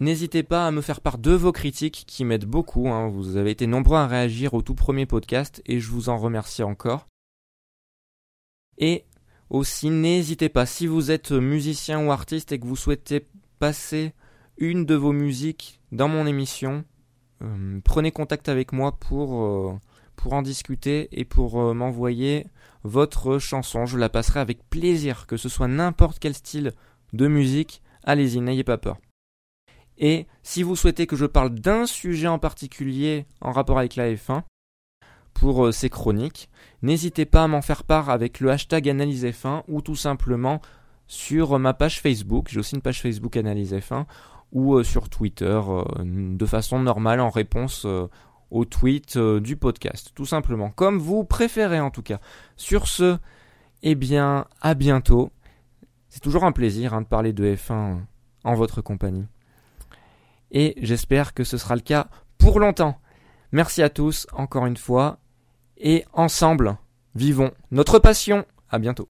N'hésitez 0.00 0.44
pas 0.44 0.66
à 0.66 0.70
me 0.70 0.80
faire 0.80 1.00
part 1.00 1.18
de 1.18 1.32
vos 1.32 1.50
critiques 1.50 2.04
qui 2.06 2.24
m'aident 2.24 2.44
beaucoup. 2.44 2.88
Hein. 2.88 3.08
Vous 3.08 3.36
avez 3.36 3.50
été 3.50 3.66
nombreux 3.66 3.96
à 3.96 4.06
réagir 4.06 4.54
au 4.54 4.62
tout 4.62 4.74
premier 4.74 5.06
podcast 5.06 5.60
et 5.66 5.80
je 5.80 5.90
vous 5.90 6.08
en 6.08 6.18
remercie 6.18 6.62
encore. 6.62 7.08
Et 8.76 9.04
aussi, 9.50 9.90
n'hésitez 9.90 10.48
pas, 10.48 10.66
si 10.66 10.86
vous 10.86 11.10
êtes 11.10 11.32
musicien 11.32 12.06
ou 12.06 12.12
artiste 12.12 12.52
et 12.52 12.60
que 12.60 12.66
vous 12.66 12.76
souhaitez 12.76 13.26
passer 13.58 14.12
une 14.58 14.84
de 14.86 14.94
vos 14.94 15.12
musiques 15.12 15.80
dans 15.90 16.06
mon 16.06 16.26
émission, 16.26 16.84
euh, 17.42 17.80
prenez 17.82 18.12
contact 18.12 18.48
avec 18.48 18.72
moi 18.72 18.92
pour, 18.92 19.42
euh, 19.42 19.78
pour 20.18 20.32
en 20.32 20.42
discuter 20.42 21.08
et 21.12 21.24
pour 21.24 21.60
euh, 21.60 21.72
m'envoyer 21.72 22.48
votre 22.82 23.38
chanson. 23.38 23.86
Je 23.86 23.96
la 23.96 24.08
passerai 24.08 24.40
avec 24.40 24.68
plaisir, 24.68 25.26
que 25.26 25.36
ce 25.36 25.48
soit 25.48 25.68
n'importe 25.68 26.18
quel 26.18 26.34
style 26.34 26.72
de 27.12 27.28
musique. 27.28 27.82
Allez-y, 28.02 28.40
n'ayez 28.40 28.64
pas 28.64 28.78
peur. 28.78 28.98
Et 29.96 30.26
si 30.42 30.62
vous 30.62 30.76
souhaitez 30.76 31.06
que 31.06 31.16
je 31.16 31.24
parle 31.24 31.50
d'un 31.50 31.86
sujet 31.86 32.26
en 32.26 32.38
particulier 32.38 33.26
en 33.40 33.52
rapport 33.52 33.78
avec 33.78 33.94
la 33.94 34.12
F1 34.12 34.42
pour 35.34 35.66
euh, 35.66 35.72
ces 35.72 35.88
chroniques, 35.88 36.50
n'hésitez 36.82 37.24
pas 37.24 37.44
à 37.44 37.48
m'en 37.48 37.62
faire 37.62 37.84
part 37.84 38.10
avec 38.10 38.40
le 38.40 38.50
hashtag 38.50 38.88
Analyse 38.88 39.24
F1 39.24 39.62
ou 39.68 39.82
tout 39.82 39.96
simplement 39.96 40.60
sur 41.06 41.58
ma 41.60 41.74
page 41.74 42.00
Facebook. 42.00 42.48
J'ai 42.50 42.58
aussi 42.58 42.74
une 42.74 42.82
page 42.82 43.00
Facebook 43.00 43.36
Analyse 43.36 43.72
F1 43.72 44.04
ou 44.50 44.74
euh, 44.74 44.82
sur 44.82 45.08
Twitter 45.08 45.60
de 46.04 46.46
façon 46.46 46.80
normale 46.80 47.20
en 47.20 47.30
réponse 47.30 47.86
au 48.50 48.64
tweet 48.64 49.18
du 49.18 49.56
podcast. 49.56 50.12
Tout 50.14 50.26
simplement. 50.26 50.70
Comme 50.70 50.98
vous 50.98 51.24
préférez 51.24 51.80
en 51.80 51.90
tout 51.90 52.02
cas. 52.02 52.20
Sur 52.56 52.88
ce, 52.88 53.18
eh 53.82 53.94
bien, 53.94 54.46
à 54.60 54.74
bientôt. 54.74 55.30
C'est 56.08 56.20
toujours 56.20 56.44
un 56.44 56.52
plaisir 56.52 56.94
hein, 56.94 57.02
de 57.02 57.06
parler 57.06 57.32
de 57.32 57.54
F1 57.54 57.98
en 58.44 58.54
votre 58.54 58.80
compagnie 58.80 59.26
et 60.50 60.74
j'espère 60.80 61.34
que 61.34 61.44
ce 61.44 61.58
sera 61.58 61.74
le 61.74 61.82
cas 61.82 62.08
pour 62.38 62.60
longtemps. 62.60 62.98
Merci 63.52 63.82
à 63.82 63.90
tous 63.90 64.26
encore 64.32 64.66
une 64.66 64.76
fois 64.76 65.18
et 65.76 66.04
ensemble, 66.12 66.76
vivons 67.14 67.52
notre 67.70 67.98
passion. 67.98 68.44
À 68.70 68.78
bientôt. 68.78 69.06